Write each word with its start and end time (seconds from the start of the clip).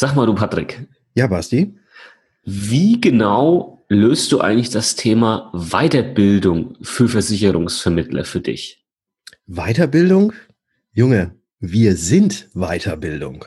Sag 0.00 0.14
mal 0.14 0.26
du, 0.26 0.34
Patrick. 0.36 0.86
Ja, 1.16 1.26
Basti. 1.26 1.74
Wie 2.44 3.00
genau 3.00 3.84
löst 3.88 4.30
du 4.30 4.40
eigentlich 4.40 4.70
das 4.70 4.94
Thema 4.94 5.50
Weiterbildung 5.52 6.76
für 6.82 7.08
Versicherungsvermittler 7.08 8.24
für 8.24 8.40
dich? 8.40 8.86
Weiterbildung? 9.48 10.34
Junge, 10.92 11.34
wir 11.58 11.96
sind 11.96 12.48
Weiterbildung. 12.54 13.46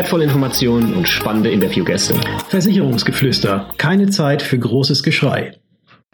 wertvolle 0.01 0.23
Informationen 0.23 0.95
und 0.95 1.07
spannende 1.07 1.51
Interviewgäste. 1.51 2.15
Versicherungsgeflüster. 2.49 3.69
Keine 3.77 4.09
Zeit 4.09 4.41
für 4.41 4.57
großes 4.57 5.03
Geschrei. 5.03 5.53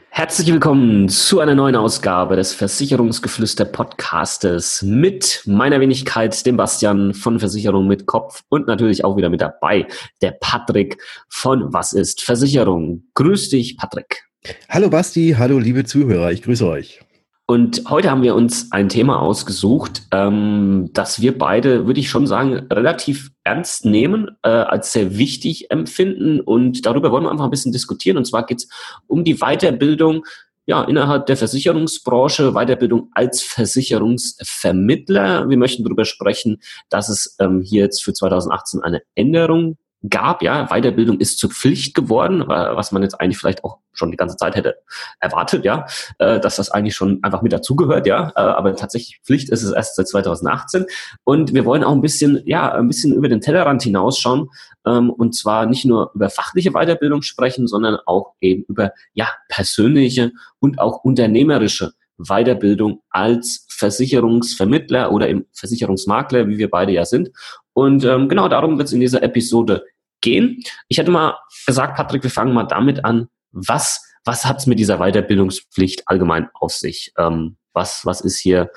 Herzlich 0.09 0.51
willkommen 0.51 1.07
zu 1.07 1.39
einer 1.39 1.55
neuen 1.55 1.77
Ausgabe 1.77 2.35
des 2.35 2.53
Versicherungsgeflüster 2.53 3.63
Podcastes 3.63 4.81
mit 4.81 5.41
meiner 5.45 5.79
Wenigkeit, 5.79 6.45
dem 6.45 6.57
Bastian 6.57 7.13
von 7.13 7.39
Versicherung 7.39 7.87
mit 7.87 8.07
Kopf 8.07 8.43
und 8.49 8.67
natürlich 8.67 9.05
auch 9.05 9.15
wieder 9.15 9.29
mit 9.29 9.39
dabei 9.39 9.87
der 10.21 10.31
Patrick 10.31 11.01
von 11.29 11.71
Was 11.71 11.93
ist 11.93 12.21
Versicherung. 12.21 13.05
Grüß 13.13 13.47
dich, 13.51 13.77
Patrick. 13.77 14.25
Hallo 14.67 14.89
Basti, 14.89 15.35
hallo 15.37 15.59
liebe 15.59 15.85
Zuhörer, 15.85 16.33
ich 16.33 16.41
grüße 16.41 16.67
euch. 16.67 17.06
Und 17.49 17.89
heute 17.89 18.11
haben 18.11 18.23
wir 18.23 18.35
uns 18.35 18.73
ein 18.73 18.89
Thema 18.89 19.21
ausgesucht, 19.21 20.01
ähm, 20.11 20.89
das 20.91 21.21
wir 21.21 21.37
beide, 21.37 21.87
würde 21.87 22.01
ich 22.01 22.09
schon 22.09 22.27
sagen, 22.27 22.67
relativ 22.69 23.31
ernst 23.45 23.85
nehmen, 23.85 24.35
äh, 24.43 24.49
als 24.49 24.91
sehr 24.91 25.17
wichtig 25.17 25.71
empfinden. 25.71 26.41
Und 26.41 26.85
darüber 26.85 27.09
wollen 27.09 27.23
wir 27.23 27.31
einfach 27.31 27.45
ein 27.45 27.49
bisschen 27.49 27.71
diskutieren. 27.71 28.17
Und 28.17 28.25
zwar 28.25 28.45
geht 28.45 28.57
es 28.57 28.69
um 29.07 29.23
die 29.23 29.35
Weiterbildung 29.35 30.25
ja, 30.65 30.83
innerhalb 30.83 31.27
der 31.27 31.37
Versicherungsbranche, 31.37 32.51
Weiterbildung 32.51 33.11
als 33.13 33.41
Versicherungsvermittler. 33.41 35.47
Wir 35.47 35.57
möchten 35.57 35.85
darüber 35.85 36.03
sprechen, 36.03 36.59
dass 36.89 37.07
es 37.07 37.37
ähm, 37.39 37.61
hier 37.61 37.83
jetzt 37.83 38.03
für 38.03 38.11
2018 38.11 38.83
eine 38.83 39.03
Änderung 39.15 39.77
gab. 40.09 40.41
Ja, 40.41 40.67
Weiterbildung 40.67 41.19
ist 41.19 41.39
zur 41.39 41.49
Pflicht 41.49 41.95
geworden, 41.95 42.43
was 42.47 42.91
man 42.91 43.01
jetzt 43.01 43.19
eigentlich 43.19 43.37
vielleicht 43.37 43.63
auch 43.63 43.79
schon 43.93 44.11
die 44.11 44.17
ganze 44.17 44.37
Zeit 44.37 44.55
hätte 44.55 44.75
erwartet, 45.19 45.65
ja, 45.65 45.85
äh, 46.19 46.39
dass 46.39 46.57
das 46.57 46.69
eigentlich 46.69 46.95
schon 46.95 47.19
einfach 47.23 47.41
mit 47.41 47.51
dazugehört, 47.51 48.05
ja. 48.05 48.31
Äh, 48.35 48.41
aber 48.41 48.75
tatsächlich 48.75 49.19
Pflicht 49.23 49.49
ist 49.49 49.63
es 49.63 49.71
erst 49.71 49.95
seit 49.95 50.07
2018. 50.07 50.85
Und 51.23 51.53
wir 51.53 51.65
wollen 51.65 51.83
auch 51.83 51.93
ein 51.93 52.01
bisschen, 52.01 52.41
ja, 52.45 52.71
ein 52.73 52.87
bisschen 52.87 53.13
über 53.13 53.27
den 53.27 53.41
Tellerrand 53.41 53.81
hinausschauen 53.81 54.49
ähm, 54.85 55.09
und 55.09 55.35
zwar 55.35 55.65
nicht 55.65 55.85
nur 55.85 56.11
über 56.13 56.29
fachliche 56.29 56.71
Weiterbildung 56.71 57.21
sprechen, 57.21 57.67
sondern 57.67 57.97
auch 58.05 58.33
eben 58.39 58.63
über 58.67 58.91
ja 59.13 59.29
persönliche 59.49 60.31
und 60.59 60.79
auch 60.79 61.03
unternehmerische 61.03 61.93
Weiterbildung 62.17 63.01
als 63.09 63.65
Versicherungsvermittler 63.69 65.11
oder 65.11 65.27
im 65.27 65.45
Versicherungsmakler, 65.53 66.47
wie 66.47 66.57
wir 66.57 66.69
beide 66.69 66.91
ja 66.91 67.05
sind. 67.05 67.29
Und 67.77 68.03
ähm, 68.05 68.27
genau 68.27 68.47
darum 68.47 68.79
wird 68.79 68.87
es 68.87 68.93
in 68.93 69.01
dieser 69.01 69.21
Episode 69.21 69.85
gehen. 70.19 70.63
Ich 70.87 70.97
hätte 70.97 71.11
mal 71.11 71.37
gesagt, 71.67 71.95
Patrick, 71.95 72.23
wir 72.23 72.31
fangen 72.31 72.51
mal 72.51 72.63
damit 72.63 73.05
an, 73.05 73.27
was, 73.51 74.03
was 74.25 74.45
hat 74.45 74.57
es 74.57 74.65
mit 74.65 74.79
dieser 74.79 74.97
Weiterbildungspflicht 74.97 76.07
allgemein 76.07 76.49
auf 76.55 76.71
sich? 76.71 77.13
Ähm, 77.19 77.57
was, 77.73 78.03
was 78.03 78.21
ist 78.21 78.39
hier 78.39 78.71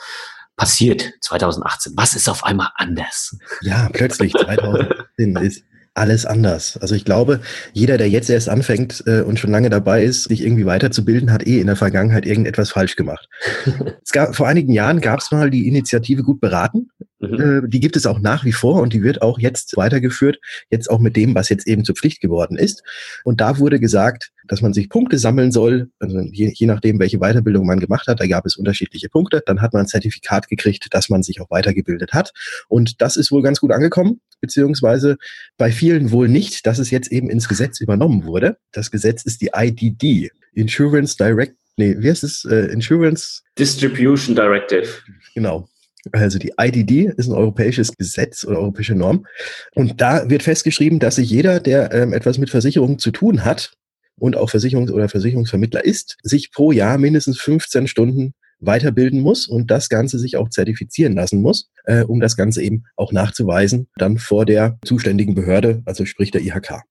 passiert 0.55 1.15
2018? 1.23 1.95
Was 1.97 2.15
ist 2.15 2.29
auf 2.29 2.45
einmal 2.45 2.73
anders? 2.75 3.39
Ja, 3.63 3.89
plötzlich 3.91 4.33
2018 4.39 5.37
ist 5.37 5.65
alles 5.95 6.25
anders. 6.25 6.77
Also 6.77 6.95
ich 6.95 7.05
glaube, 7.05 7.41
jeder, 7.73 7.99
der 7.99 8.09
jetzt 8.09 8.31
erst 8.31 8.49
anfängt 8.49 9.03
äh, 9.07 9.23
und 9.23 9.39
schon 9.39 9.51
lange 9.51 9.71
dabei 9.71 10.05
ist, 10.05 10.25
sich 10.25 10.43
irgendwie 10.43 10.67
weiterzubilden, 10.67 11.33
hat 11.33 11.47
eh 11.47 11.61
in 11.61 11.67
der 11.67 11.77
Vergangenheit 11.77 12.27
irgendetwas 12.27 12.71
falsch 12.71 12.97
gemacht. 12.97 13.29
es 14.05 14.13
gab, 14.13 14.37
vor 14.37 14.47
einigen 14.47 14.73
Jahren 14.73 15.01
gab 15.01 15.21
es 15.21 15.31
mal 15.33 15.51
die 15.51 15.67
Initiative 15.67 16.23
Gut 16.23 16.41
beraten. 16.41 16.91
Mhm. 17.19 17.65
Äh, 17.65 17.69
die 17.69 17.81
gibt 17.81 17.97
es 17.97 18.07
auch 18.07 18.21
nach 18.21 18.45
wie 18.45 18.53
vor 18.53 18.81
und 18.81 18.93
die 18.93 19.03
wird 19.03 19.21
auch 19.21 19.39
jetzt 19.39 19.77
weitergeführt, 19.77 20.39
jetzt 20.71 20.89
auch 20.89 21.01
mit 21.01 21.17
dem, 21.17 21.35
was 21.35 21.49
jetzt 21.49 21.67
eben 21.67 21.85
zur 21.85 21.97
Pflicht 21.97 22.21
geworden 22.21 22.57
ist. 22.57 22.83
Und 23.25 23.41
da 23.41 23.59
wurde 23.59 23.81
gesagt, 23.81 24.31
dass 24.47 24.63
man 24.63 24.73
sich 24.73 24.89
Punkte 24.89 25.19
sammeln 25.19 25.53
soll, 25.53 25.91
also 25.99 26.21
je, 26.21 26.53
je 26.55 26.67
nachdem, 26.67 26.99
welche 26.99 27.19
Weiterbildung 27.19 27.67
man 27.67 27.81
gemacht 27.81 28.07
hat, 28.07 28.21
da 28.21 28.27
gab 28.27 28.47
es 28.47 28.57
unterschiedliche 28.57 29.09
Punkte. 29.09 29.43
Dann 29.45 29.61
hat 29.61 29.73
man 29.73 29.83
ein 29.83 29.89
Zertifikat 29.89 30.49
gekriegt, 30.49 30.87
dass 30.93 31.09
man 31.09 31.23
sich 31.23 31.41
auch 31.41 31.51
weitergebildet 31.51 32.13
hat. 32.13 32.33
Und 32.69 33.01
das 33.01 33.17
ist 33.17 33.31
wohl 33.31 33.43
ganz 33.43 33.61
gut 33.61 33.73
angekommen, 33.73 34.21
beziehungsweise 34.41 35.17
bei 35.57 35.71
vielen 35.71 36.11
wohl 36.11 36.29
nicht, 36.29 36.67
dass 36.67 36.79
es 36.79 36.91
jetzt 36.91 37.11
eben 37.13 37.31
ins 37.31 37.49
Gesetz 37.49 37.81
übernommen 37.81 38.25
wurde. 38.25 38.57
Das 38.73 38.91
Gesetz 38.91 39.25
ist 39.25 39.41
die 39.41 39.51
IDD, 39.55 40.31
Insurance 40.53 41.17
Direct, 41.17 41.57
nee, 41.77 41.97
wie 41.99 42.11
heißt 42.11 42.25
es? 42.25 42.45
Uh, 42.45 42.67
Insurance 42.71 43.43
Distribution 43.59 44.35
Directive. 44.35 44.89
Genau. 45.35 45.69
Also 46.13 46.39
die 46.39 46.53
IDD 46.59 47.13
ist 47.17 47.29
ein 47.29 47.35
europäisches 47.35 47.95
Gesetz 47.95 48.45
oder 48.45 48.59
europäische 48.59 48.95
Norm. 48.95 49.27
Und 49.75 50.01
da 50.01 50.31
wird 50.31 50.43
festgeschrieben, 50.43 50.99
dass 50.99 51.17
sich 51.17 51.29
jeder, 51.29 51.61
der 51.61 51.93
ähm, 51.93 52.15
etwas 52.15 52.39
mit 52.39 52.49
Versicherungen 52.49 52.99
zu 52.99 53.11
tun 53.11 53.45
hat, 53.45 53.73
und 54.21 54.37
auch 54.37 54.51
Versicherungs- 54.51 54.93
oder 54.93 55.09
Versicherungsvermittler 55.09 55.85
ist, 55.85 56.19
sich 56.23 56.53
pro 56.53 56.71
Jahr 56.73 56.99
mindestens 56.99 57.41
15 57.41 57.89
Stunden 57.89 58.35
weiterbilden 58.61 59.21
muss 59.21 59.47
und 59.47 59.71
das 59.71 59.89
Ganze 59.89 60.19
sich 60.19 60.37
auch 60.37 60.49
zertifizieren 60.49 61.15
lassen 61.15 61.41
muss, 61.41 61.71
äh, 61.85 62.03
um 62.03 62.21
das 62.21 62.37
Ganze 62.37 62.63
eben 62.63 62.85
auch 62.97 63.13
nachzuweisen, 63.13 63.89
dann 63.97 64.19
vor 64.19 64.47
der 64.47 64.79
zuständigen 64.85 65.35
Behörde, 65.35 65.83
also 65.87 66.05
sprich 66.05 66.31
der 66.31 66.43
IHK. 66.43 66.83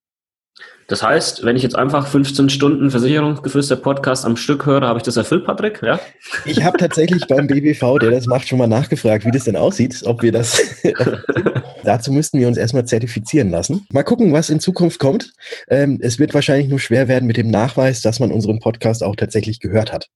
Das 0.88 1.04
heißt, 1.04 1.46
wenn 1.46 1.56
ich 1.56 1.62
jetzt 1.62 1.76
einfach 1.76 2.08
15 2.08 2.50
Stunden 2.50 2.90
Versicherungsgeflüster 2.90 3.76
Podcast 3.76 4.26
am 4.26 4.36
Stück 4.36 4.66
höre, 4.66 4.82
habe 4.82 4.98
ich 4.98 5.04
das 5.04 5.18
erfüllt, 5.18 5.46
Patrick? 5.46 5.82
Ja? 5.84 6.00
Ich 6.46 6.64
habe 6.64 6.80
tatsächlich 6.80 7.28
beim 7.28 7.46
BBV, 7.46 8.00
der 8.00 8.10
das 8.10 8.26
macht, 8.26 8.48
schon 8.48 8.58
mal 8.58 8.68
nachgefragt, 8.68 9.24
wie 9.24 9.32
das 9.32 9.44
denn 9.44 9.56
aussieht, 9.56 10.02
ob 10.06 10.24
wir 10.24 10.32
das. 10.32 10.60
Dazu 11.84 12.12
müssten 12.12 12.40
wir 12.40 12.48
uns 12.48 12.58
erstmal 12.58 12.86
zertifizieren 12.86 13.52
lassen. 13.52 13.86
Mal 13.92 14.04
gucken, 14.04 14.34
was 14.34 14.50
in 14.50 14.60
Zukunft 14.60 15.00
kommt. 15.00 15.32
Ähm, 15.70 16.00
es 16.02 16.18
wird 16.18 16.34
wahrscheinlich 16.34 16.68
nur 16.68 16.80
schwer 16.80 17.08
werden 17.08 17.28
mit 17.28 17.38
dem 17.38 17.52
Nachweis, 17.52 18.02
dass 18.02 18.20
man 18.20 18.32
unseren 18.32 18.60
Podcast 18.60 19.04
auch 19.04 19.16
tatsächlich 19.16 19.60
gehört 19.60 19.94
hat. 19.94 20.08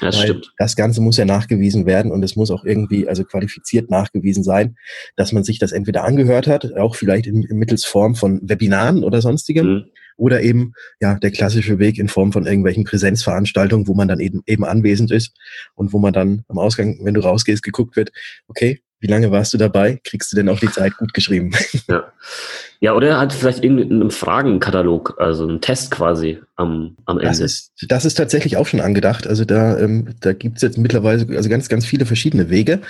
Das 0.00 0.16
Weil 0.16 0.24
stimmt. 0.24 0.52
Das 0.58 0.76
Ganze 0.76 1.00
muss 1.00 1.16
ja 1.16 1.24
nachgewiesen 1.24 1.86
werden 1.86 2.12
und 2.12 2.22
es 2.22 2.36
muss 2.36 2.50
auch 2.50 2.64
irgendwie, 2.64 3.08
also 3.08 3.24
qualifiziert 3.24 3.90
nachgewiesen 3.90 4.44
sein, 4.44 4.76
dass 5.16 5.32
man 5.32 5.44
sich 5.44 5.58
das 5.58 5.72
entweder 5.72 6.04
angehört 6.04 6.46
hat, 6.46 6.76
auch 6.76 6.96
vielleicht 6.96 7.26
in, 7.26 7.42
in 7.42 7.56
mittels 7.58 7.84
Form 7.84 8.14
von 8.14 8.40
Webinaren 8.48 9.04
oder 9.04 9.20
sonstigem, 9.20 9.66
mhm. 9.66 9.84
oder 10.16 10.42
eben 10.42 10.72
ja 11.00 11.18
der 11.18 11.30
klassische 11.30 11.78
Weg 11.78 11.98
in 11.98 12.08
Form 12.08 12.32
von 12.32 12.46
irgendwelchen 12.46 12.84
Präsenzveranstaltungen, 12.84 13.88
wo 13.88 13.94
man 13.94 14.08
dann 14.08 14.20
eben 14.20 14.42
eben 14.46 14.64
anwesend 14.64 15.10
ist 15.10 15.36
und 15.74 15.92
wo 15.92 15.98
man 15.98 16.12
dann 16.12 16.44
am 16.48 16.58
Ausgang, 16.58 16.98
wenn 17.02 17.14
du 17.14 17.20
rausgehst, 17.20 17.62
geguckt 17.62 17.96
wird, 17.96 18.12
okay, 18.48 18.82
wie 19.00 19.08
lange 19.08 19.32
warst 19.32 19.52
du 19.52 19.58
dabei? 19.58 20.00
Kriegst 20.04 20.30
du 20.32 20.36
denn 20.36 20.48
auch 20.48 20.60
die 20.60 20.70
Zeit 20.70 20.96
gut 20.96 21.12
geschrieben? 21.12 21.50
Ja, 21.88 22.12
ja 22.82 22.94
oder 22.94 23.20
hat 23.20 23.32
vielleicht 23.32 23.62
irgendeinen 23.62 24.10
Fragenkatalog, 24.10 25.14
also 25.18 25.46
einen 25.46 25.60
Test 25.60 25.92
quasi 25.92 26.40
am, 26.56 26.96
am 27.04 27.18
Ende. 27.18 27.28
Das 27.28 27.38
ist, 27.38 27.72
das 27.88 28.04
ist 28.04 28.14
tatsächlich 28.14 28.56
auch 28.56 28.66
schon 28.66 28.80
angedacht. 28.80 29.28
Also 29.28 29.44
da, 29.44 29.78
ähm, 29.78 30.08
da 30.20 30.32
gibt 30.32 30.56
es 30.56 30.62
jetzt 30.62 30.78
mittlerweile 30.78 31.24
also 31.36 31.48
ganz, 31.48 31.68
ganz 31.68 31.86
viele 31.86 32.06
verschiedene 32.06 32.50
Wege. 32.50 32.80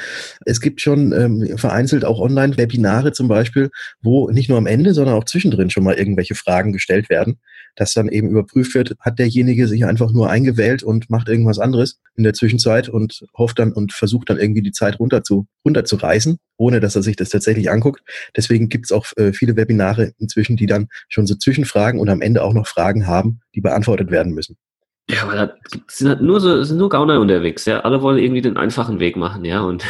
Es 0.47 0.63
gibt 0.63 0.81
schon 0.81 1.13
ähm, 1.13 1.59
vereinzelt 1.59 2.07
auch 2.07 2.21
Online-Webinare 2.21 3.13
zum 3.13 3.29
Beispiel, 3.29 3.71
wo 4.01 4.31
nicht 4.31 4.49
nur 4.49 4.57
am 4.57 4.67
Ende, 4.67 4.95
sondern 4.95 5.15
auch 5.15 5.25
zwischendrin 5.25 5.69
schon 5.69 5.85
mal 5.85 5.95
irgendwelche 5.95 6.35
Fragen 6.35 6.73
gestellt 6.73 7.11
werden, 7.11 7.39
dass 7.77 7.93
dann 7.93 8.09
eben 8.09 8.31
überprüft 8.31 8.75
wird, 8.75 8.95
hat 8.99 9.19
derjenige 9.19 9.69
sich 9.69 9.85
einfach 9.85 10.11
nur 10.13 10.31
eingewählt 10.31 10.83
und 10.83 11.11
macht 11.11 11.29
irgendwas 11.29 11.59
anderes 11.59 12.01
in 12.17 12.25
der 12.25 12.33
Zwischenzeit 12.33 12.89
und 12.89 13.27
hofft 13.37 13.59
dann 13.59 13.73
und 13.73 13.93
versucht 13.93 14.31
dann 14.31 14.39
irgendwie 14.39 14.63
die 14.63 14.73
Zeit 14.73 14.99
runter 14.99 15.23
zu, 15.23 15.47
runter 15.67 15.85
zu 15.85 15.97
reißen, 15.97 16.39
ohne 16.63 16.79
dass 16.79 16.95
er 16.95 17.03
sich 17.03 17.17
das 17.17 17.31
tatsächlich 17.31 17.71
anguckt. 17.71 18.03
Deswegen 18.37 18.69
gibt 18.69 18.87
es 18.87 18.93
auch 18.93 19.05
äh, 19.17 19.33
viele 19.33 19.57
Webinare 19.57 20.13
inzwischen, 20.19 20.57
die 20.57 20.67
dann 20.67 20.89
schon 21.09 21.27
so 21.27 21.35
Zwischenfragen 21.35 22.01
und 22.01 22.09
am 22.09 22.23
Ende 22.23 22.45
auch 22.45 22.55
noch 22.55 22.69
Fragen 22.69 23.07
haben, 23.09 23.41
die 23.57 23.61
beantwortet 23.61 24.13
werden 24.13 24.33
müssen. 24.33 24.57
Ja, 25.11 25.25
aber 25.25 25.35
da 25.35 25.53
sind 25.89 26.09
halt 26.09 26.23
nur 26.23 26.41
so, 26.41 26.63
sind 26.63 26.79
nur 26.79 26.89
Gauner 26.89 27.21
unterwegs, 27.21 27.65
ja. 27.65 27.81
Alle 27.81 28.01
wollen 28.03 28.19
irgendwie 28.19 28.41
den 28.41 28.57
einfachen 28.57 29.01
Weg 29.01 29.17
machen, 29.17 29.45
ja. 29.45 29.61
Und 29.63 29.85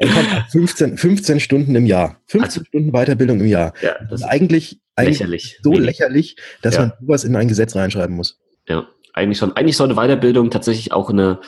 15, 0.52 0.98
15 0.98 1.40
Stunden 1.40 1.74
im 1.74 1.86
Jahr. 1.86 2.20
15 2.26 2.42
also, 2.42 2.64
Stunden 2.66 2.92
Weiterbildung 2.92 3.40
im 3.40 3.46
Jahr. 3.46 3.72
Ja, 3.80 3.96
das 4.10 4.20
ist 4.20 4.26
eigentlich, 4.26 4.80
eigentlich 4.94 5.18
lächerlich. 5.20 5.60
so 5.62 5.72
lächerlich, 5.72 6.36
dass 6.60 6.74
ja. 6.74 6.80
man 6.82 6.92
sowas 7.00 7.24
in 7.24 7.34
ein 7.34 7.48
Gesetz 7.48 7.74
reinschreiben 7.74 8.14
muss. 8.14 8.38
Ja, 8.68 8.86
eigentlich 9.14 9.38
schon. 9.38 9.56
Eigentlich 9.56 9.78
sollte 9.78 9.94
Weiterbildung 9.94 10.50
tatsächlich 10.50 10.92
auch 10.92 11.08
eine, 11.08 11.40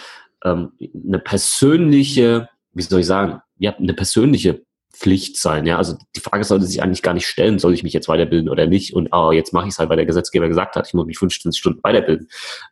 ähm, 0.42 0.72
eine 1.06 1.18
persönliche, 1.18 2.48
wie 2.72 2.82
soll 2.82 3.00
ich 3.00 3.06
sagen, 3.06 3.42
ja, 3.60 3.76
eine 3.76 3.94
persönliche 3.94 4.62
Pflicht 4.92 5.36
sein. 5.36 5.66
Ja, 5.66 5.76
also 5.76 5.96
die 6.16 6.20
Frage 6.20 6.44
sollte 6.44 6.66
sich 6.66 6.82
eigentlich 6.82 7.02
gar 7.02 7.14
nicht 7.14 7.26
stellen, 7.26 7.58
soll 7.58 7.74
ich 7.74 7.82
mich 7.82 7.92
jetzt 7.92 8.08
weiterbilden 8.08 8.48
oder 8.48 8.66
nicht? 8.66 8.94
Und 8.94 9.10
oh, 9.12 9.30
jetzt 9.30 9.52
mache 9.52 9.68
ich 9.68 9.74
es 9.74 9.78
halt, 9.78 9.88
weil 9.88 9.96
der 9.96 10.06
Gesetzgeber 10.06 10.48
gesagt 10.48 10.74
hat, 10.74 10.88
ich 10.88 10.94
muss 10.94 11.06
mich 11.06 11.18
15 11.18 11.52
Stunden 11.52 11.80
weiterbilden. 11.82 12.28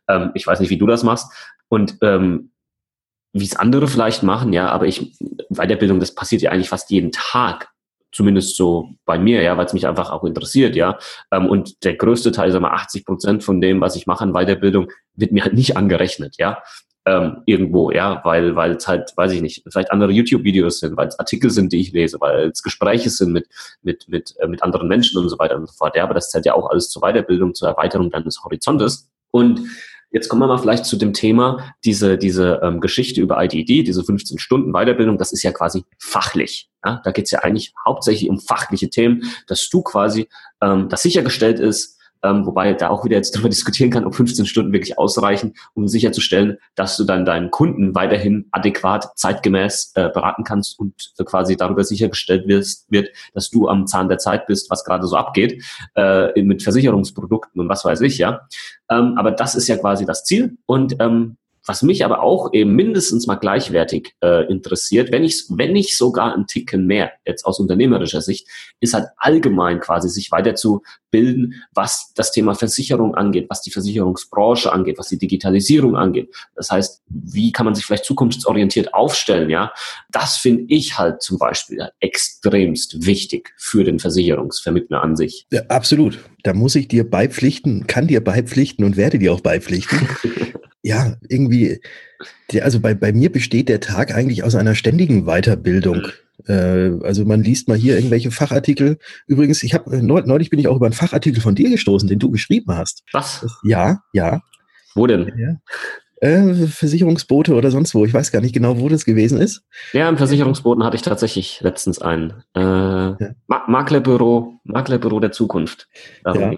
Ähm, 0.09 0.31
ich 0.33 0.45
weiß 0.45 0.59
nicht, 0.59 0.69
wie 0.69 0.77
du 0.77 0.87
das 0.87 1.03
machst. 1.03 1.31
Und 1.69 1.97
ähm, 2.01 2.51
wie 3.31 3.45
es 3.45 3.55
andere 3.55 3.87
vielleicht 3.87 4.23
machen, 4.23 4.51
ja, 4.53 4.69
aber 4.69 4.87
ich, 4.87 5.15
Weiterbildung, 5.49 5.99
das 5.99 6.15
passiert 6.15 6.41
ja 6.41 6.51
eigentlich 6.51 6.69
fast 6.69 6.89
jeden 6.89 7.11
Tag. 7.11 7.69
Zumindest 8.11 8.55
so 8.55 8.89
bei 9.05 9.19
mir, 9.19 9.43
ja, 9.43 9.55
weil 9.55 9.67
es 9.67 9.73
mich 9.73 9.85
einfach 9.85 10.09
auch 10.09 10.23
interessiert, 10.23 10.75
ja. 10.75 10.97
Ähm, 11.31 11.45
und 11.45 11.83
der 11.83 11.95
größte 11.95 12.31
Teil, 12.31 12.51
sagen 12.51 12.65
wir 12.65 12.73
80 12.73 13.05
Prozent 13.05 13.43
von 13.43 13.61
dem, 13.61 13.81
was 13.81 13.95
ich 13.95 14.07
mache 14.07 14.23
an 14.23 14.33
Weiterbildung, 14.33 14.91
wird 15.13 15.31
mir 15.31 15.43
halt 15.43 15.53
nicht 15.53 15.77
angerechnet, 15.77 16.35
ja. 16.39 16.63
Ähm, 17.09 17.37
irgendwo, 17.47 17.89
ja, 17.89 18.21
weil 18.23 18.55
weil 18.55 18.73
es 18.73 18.87
halt, 18.87 19.13
weiß 19.15 19.31
ich 19.31 19.41
nicht, 19.41 19.63
vielleicht 19.67 19.91
andere 19.91 20.11
YouTube-Videos 20.11 20.79
sind, 20.79 20.95
weil 20.95 21.07
es 21.07 21.17
Artikel 21.17 21.49
sind, 21.49 21.73
die 21.73 21.79
ich 21.79 21.91
lese, 21.91 22.21
weil 22.21 22.49
es 22.49 22.61
Gespräche 22.61 23.09
sind 23.09 23.33
mit 23.33 23.47
mit 23.81 24.07
mit 24.09 24.35
äh, 24.37 24.47
mit 24.47 24.61
anderen 24.61 24.87
Menschen 24.87 25.19
und 25.19 25.27
so 25.27 25.39
weiter 25.39 25.55
und 25.55 25.67
so 25.67 25.73
fort. 25.73 25.95
Ja, 25.95 26.03
aber 26.03 26.13
das 26.13 26.29
zählt 26.29 26.45
ja 26.45 26.53
auch 26.53 26.69
alles 26.69 26.91
zur 26.91 27.01
Weiterbildung, 27.01 27.55
zur 27.55 27.67
Erweiterung 27.67 28.11
deines 28.11 28.43
Horizontes. 28.43 29.09
Und 29.31 29.61
Jetzt 30.11 30.27
kommen 30.27 30.41
wir 30.41 30.47
mal 30.47 30.57
vielleicht 30.57 30.85
zu 30.85 30.97
dem 30.97 31.13
Thema, 31.13 31.75
diese, 31.85 32.17
diese 32.17 32.61
ähm, 32.63 32.81
Geschichte 32.81 33.21
über 33.21 33.43
IDD, 33.43 33.83
diese 33.83 34.03
15 34.03 34.39
Stunden 34.39 34.71
Weiterbildung, 34.73 35.19
das 35.19 35.31
ist 35.31 35.43
ja 35.43 35.51
quasi 35.51 35.85
fachlich. 35.99 36.67
Ja? 36.83 36.99
Da 37.03 37.11
geht 37.11 37.25
es 37.25 37.31
ja 37.31 37.41
eigentlich 37.41 37.75
hauptsächlich 37.85 38.27
um 38.27 38.39
fachliche 38.39 38.89
Themen, 38.89 39.31
dass 39.45 39.69
du 39.69 39.83
quasi, 39.83 40.27
ähm, 40.63 40.89
das 40.89 41.03
sichergestellt 41.03 41.59
ist, 41.59 41.98
ähm, 42.23 42.45
wobei 42.45 42.73
da 42.73 42.89
auch 42.89 43.05
wieder 43.05 43.17
jetzt 43.17 43.33
darüber 43.35 43.49
diskutieren 43.49 43.91
kann, 43.91 44.05
ob 44.05 44.15
15 44.15 44.45
Stunden 44.45 44.73
wirklich 44.73 44.97
ausreichen, 44.97 45.53
um 45.73 45.87
sicherzustellen, 45.87 46.57
dass 46.75 46.97
du 46.97 47.03
dann 47.03 47.25
deinen 47.25 47.51
Kunden 47.51 47.95
weiterhin 47.95 48.47
adäquat, 48.51 49.17
zeitgemäß 49.17 49.93
äh, 49.95 50.09
beraten 50.09 50.43
kannst 50.43 50.79
und 50.79 51.13
äh, 51.17 51.23
quasi 51.23 51.55
darüber 51.55 51.83
sichergestellt 51.83 52.47
wirst, 52.47 52.91
wird, 52.91 53.09
dass 53.33 53.49
du 53.49 53.67
am 53.67 53.87
Zahn 53.87 54.09
der 54.09 54.17
Zeit 54.17 54.47
bist, 54.47 54.69
was 54.69 54.83
gerade 54.83 55.07
so 55.07 55.15
abgeht, 55.15 55.63
äh, 55.95 56.41
mit 56.41 56.63
Versicherungsprodukten 56.63 57.61
und 57.61 57.69
was 57.69 57.85
weiß 57.85 58.01
ich, 58.01 58.17
ja. 58.17 58.41
Ähm, 58.89 59.15
aber 59.17 59.31
das 59.31 59.55
ist 59.55 59.67
ja 59.67 59.77
quasi 59.77 60.05
das 60.05 60.23
Ziel 60.23 60.57
und 60.65 60.95
ähm, 60.99 61.37
was 61.69 61.83
mich 61.83 62.03
aber 62.03 62.23
auch 62.23 62.51
eben 62.51 62.73
mindestens 62.75 63.27
mal 63.27 63.35
gleichwertig 63.35 64.15
äh, 64.23 64.49
interessiert, 64.51 65.11
wenn 65.11 65.23
ich, 65.23 65.45
wenn 65.49 65.71
nicht 65.71 65.95
sogar 65.95 66.35
ein 66.35 66.47
Ticken 66.47 66.87
mehr, 66.87 67.11
jetzt 67.27 67.45
aus 67.45 67.59
unternehmerischer 67.59 68.21
Sicht, 68.21 68.47
ist 68.79 68.95
halt 68.95 69.09
allgemein 69.17 69.79
quasi 69.79 70.09
sich 70.09 70.31
weiterzubilden, 70.31 71.61
was 71.71 72.11
das 72.15 72.31
Thema 72.31 72.55
Versicherung 72.55 73.13
angeht, 73.13 73.51
was 73.51 73.61
die 73.61 73.69
Versicherungsbranche 73.69 74.73
angeht, 74.73 74.97
was 74.97 75.09
die 75.09 75.19
Digitalisierung 75.19 75.95
angeht. 75.95 76.33
Das 76.55 76.71
heißt, 76.71 77.03
wie 77.07 77.51
kann 77.51 77.65
man 77.65 77.75
sich 77.75 77.85
vielleicht 77.85 78.05
zukunftsorientiert 78.05 78.95
aufstellen, 78.95 79.51
ja? 79.51 79.71
Das 80.09 80.37
finde 80.37 80.63
ich 80.69 80.97
halt 80.97 81.21
zum 81.21 81.37
Beispiel 81.37 81.87
extremst 81.99 83.05
wichtig 83.05 83.53
für 83.57 83.83
den 83.83 83.99
Versicherungsvermittler 83.99 85.03
an 85.03 85.15
sich. 85.15 85.45
Ja, 85.51 85.61
absolut. 85.67 86.17
Da 86.43 86.53
muss 86.53 86.75
ich 86.75 86.87
dir 86.87 87.09
beipflichten, 87.09 87.87
kann 87.87 88.07
dir 88.07 88.23
beipflichten 88.23 88.85
und 88.85 88.97
werde 88.97 89.19
dir 89.19 89.33
auch 89.33 89.41
beipflichten. 89.41 90.07
ja, 90.81 91.17
irgendwie, 91.27 91.81
also 92.61 92.79
bei, 92.79 92.93
bei 92.93 93.11
mir 93.11 93.31
besteht 93.31 93.69
der 93.69 93.79
Tag 93.79 94.13
eigentlich 94.13 94.43
aus 94.43 94.55
einer 94.55 94.75
ständigen 94.75 95.25
Weiterbildung. 95.25 95.97
Mhm. 95.97 96.53
Äh, 96.53 97.05
also 97.05 97.25
man 97.25 97.43
liest 97.43 97.67
mal 97.67 97.77
hier 97.77 97.95
irgendwelche 97.95 98.31
Fachartikel. 98.31 98.97
Übrigens, 99.27 99.63
ich 99.63 99.73
habe 99.73 100.01
neulich 100.01 100.49
bin 100.49 100.59
ich 100.59 100.67
auch 100.67 100.77
über 100.77 100.85
einen 100.85 100.93
Fachartikel 100.93 101.41
von 101.41 101.55
dir 101.55 101.69
gestoßen, 101.69 102.07
den 102.07 102.19
du 102.19 102.31
geschrieben 102.31 102.75
hast. 102.75 103.03
Was? 103.11 103.45
Ja, 103.63 104.03
ja. 104.13 104.41
Wo 104.95 105.07
denn? 105.07 105.31
Ja. 105.37 105.57
Äh, 106.21 106.53
Versicherungsboote 106.67 107.53
oder 107.53 107.71
sonst 107.71 107.95
wo. 107.95 108.05
Ich 108.05 108.13
weiß 108.13 108.31
gar 108.31 108.41
nicht 108.41 108.53
genau, 108.53 108.79
wo 108.79 108.89
das 108.89 109.05
gewesen 109.05 109.39
ist. 109.39 109.63
Ja, 109.93 110.09
im 110.09 110.17
Versicherungsboten 110.17 110.83
hatte 110.83 110.95
ich 110.95 111.01
tatsächlich 111.01 111.61
letztens 111.61 112.01
einen. 112.01 112.43
Äh, 112.55 112.61
ja. 112.61 113.35
Maklerbüro, 113.47 114.59
Maklerbüro 114.63 115.19
der 115.19 115.31
Zukunft. 115.31 115.87
Darum 116.23 116.53
ja. 116.53 116.57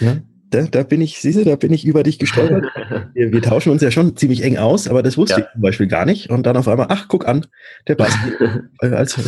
ja 0.00 0.16
da, 0.52 0.62
da 0.62 0.82
bin 0.82 1.00
ich, 1.00 1.18
siehst 1.18 1.38
du, 1.38 1.44
da 1.44 1.56
bin 1.56 1.72
ich 1.72 1.84
über 1.84 2.02
dich 2.02 2.18
gestolpert. 2.18 2.66
wir, 3.14 3.32
wir, 3.32 3.42
tauschen 3.42 3.72
uns 3.72 3.82
ja 3.82 3.90
schon 3.90 4.16
ziemlich 4.16 4.42
eng 4.44 4.58
aus, 4.58 4.86
aber 4.86 5.02
das 5.02 5.16
wusste 5.16 5.40
ja. 5.40 5.46
ich 5.46 5.52
zum 5.52 5.62
Beispiel 5.62 5.86
gar 5.86 6.04
nicht. 6.04 6.30
Und 6.30 6.44
dann 6.44 6.56
auf 6.56 6.68
einmal, 6.68 6.86
ach, 6.90 7.06
guck 7.08 7.26
an, 7.26 7.46
der 7.88 7.94
Basti 7.94 8.32
äh, 8.80 8.88
als, 8.88 9.18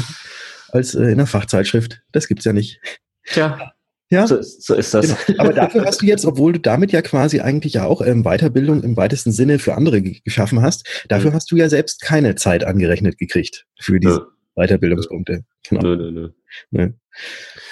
als 0.72 0.94
äh, 0.94 1.10
in 1.10 1.18
der 1.18 1.26
Fachzeitschrift. 1.26 2.02
Das 2.12 2.28
gibt's 2.28 2.44
ja 2.44 2.52
nicht. 2.52 2.80
Tja. 3.24 3.73
Ja, 4.14 4.26
so, 4.26 4.38
so 4.40 4.74
ist 4.74 4.94
das. 4.94 5.26
Genau. 5.26 5.42
Aber 5.42 5.52
dafür 5.52 5.84
hast 5.84 6.00
du 6.00 6.06
jetzt, 6.06 6.24
obwohl 6.24 6.52
du 6.52 6.60
damit 6.60 6.92
ja 6.92 7.02
quasi 7.02 7.40
eigentlich 7.40 7.74
ja 7.74 7.84
auch 7.84 8.00
ähm, 8.00 8.22
Weiterbildung 8.22 8.82
im 8.82 8.96
weitesten 8.96 9.32
Sinne 9.32 9.58
für 9.58 9.74
andere 9.74 10.00
geschaffen 10.02 10.62
hast, 10.62 10.86
dafür 11.08 11.30
mhm. 11.30 11.34
hast 11.34 11.50
du 11.50 11.56
ja 11.56 11.68
selbst 11.68 12.00
keine 12.00 12.36
Zeit 12.36 12.64
angerechnet 12.64 13.18
gekriegt 13.18 13.66
für 13.80 13.98
diese 13.98 14.26
ja. 14.56 14.66
Weiterbildungspunkte. 14.66 15.44
Genau. 15.68 15.82
Nö, 15.82 16.10
nö, 16.10 16.30
nö. 16.70 16.90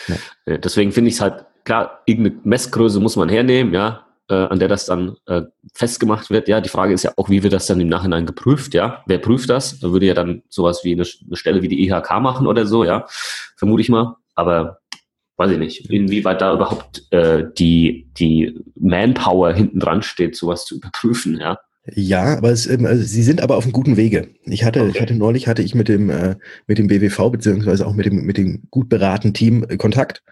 Ja. 0.09 0.17
Deswegen 0.59 0.93
finde 0.93 1.09
ich 1.09 1.15
es 1.15 1.21
halt 1.21 1.45
klar, 1.65 2.03
irgendeine 2.07 2.41
Messgröße 2.45 2.99
muss 3.01 3.17
man 3.17 3.29
hernehmen, 3.29 3.73
ja, 3.73 4.07
äh, 4.29 4.35
an 4.35 4.59
der 4.59 4.69
das 4.69 4.87
dann 4.87 5.17
äh, 5.27 5.43
festgemacht 5.75 6.31
wird. 6.31 6.49
Ja, 6.49 6.61
die 6.61 6.69
Frage 6.69 6.93
ist 6.93 7.03
ja 7.05 7.13
auch, 7.17 7.29
wie 7.29 7.43
wird 7.43 7.53
das 7.53 7.67
dann 7.67 7.81
im 7.81 7.89
Nachhinein 7.89 8.27
geprüft, 8.27 8.75
ja? 8.75 9.03
Wer 9.07 9.19
prüft 9.19 9.51
das? 9.51 9.79
Da 9.79 9.93
würde 9.93 10.07
ja 10.07 10.15
dann 10.15 10.43
sowas 10.49 10.81
wie 10.85 10.93
eine, 10.93 11.05
eine 11.27 11.37
Stelle 11.37 11.63
wie 11.63 11.69
die 11.69 11.87
IHK 11.87 12.21
machen 12.21 12.47
oder 12.47 12.67
so, 12.67 12.85
ja, 12.85 13.07
vermute 13.57 13.83
ich 13.83 13.89
mal. 13.89 14.17
Aber 14.35 14.82
weiß 15.43 15.51
ich 15.51 15.59
nicht, 15.59 15.91
inwieweit 15.91 16.41
da 16.41 16.55
überhaupt 16.55 17.05
äh, 17.11 17.45
die, 17.59 18.07
die 18.19 18.61
Manpower 18.79 19.53
hinten 19.53 19.81
dran 19.81 20.03
steht, 20.03 20.37
sowas 20.37 20.65
zu 20.65 20.77
überprüfen, 20.77 21.39
ja. 21.39 21.59
Ja, 21.97 22.37
aber 22.37 22.53
es, 22.53 22.69
ähm, 22.69 22.87
also 22.87 23.03
sie 23.03 23.25
sind 23.25 23.43
aber 23.43 23.57
auf 23.57 23.65
einem 23.65 23.73
guten 23.73 23.97
Wege. 23.97 24.29
Ich 24.45 24.63
hatte, 24.63 24.83
okay. 24.83 24.93
ich 24.95 25.01
hatte 25.01 25.15
neulich 25.17 25.49
hatte 25.49 25.63
ich 25.63 25.75
mit 25.75 25.89
dem 25.89 26.11
äh, 26.11 26.37
mit 26.69 26.79
dem 26.79 26.87
BWV 26.87 27.31
beziehungsweise 27.33 27.85
auch 27.85 27.95
mit 27.95 28.07
dem 28.07 28.25
mit 28.25 28.37
dem 28.37 28.63
gut 28.71 28.89
beratenen 28.89 29.35
Team 29.35 29.67
äh, 29.69 29.77
Kontakt 29.77 30.23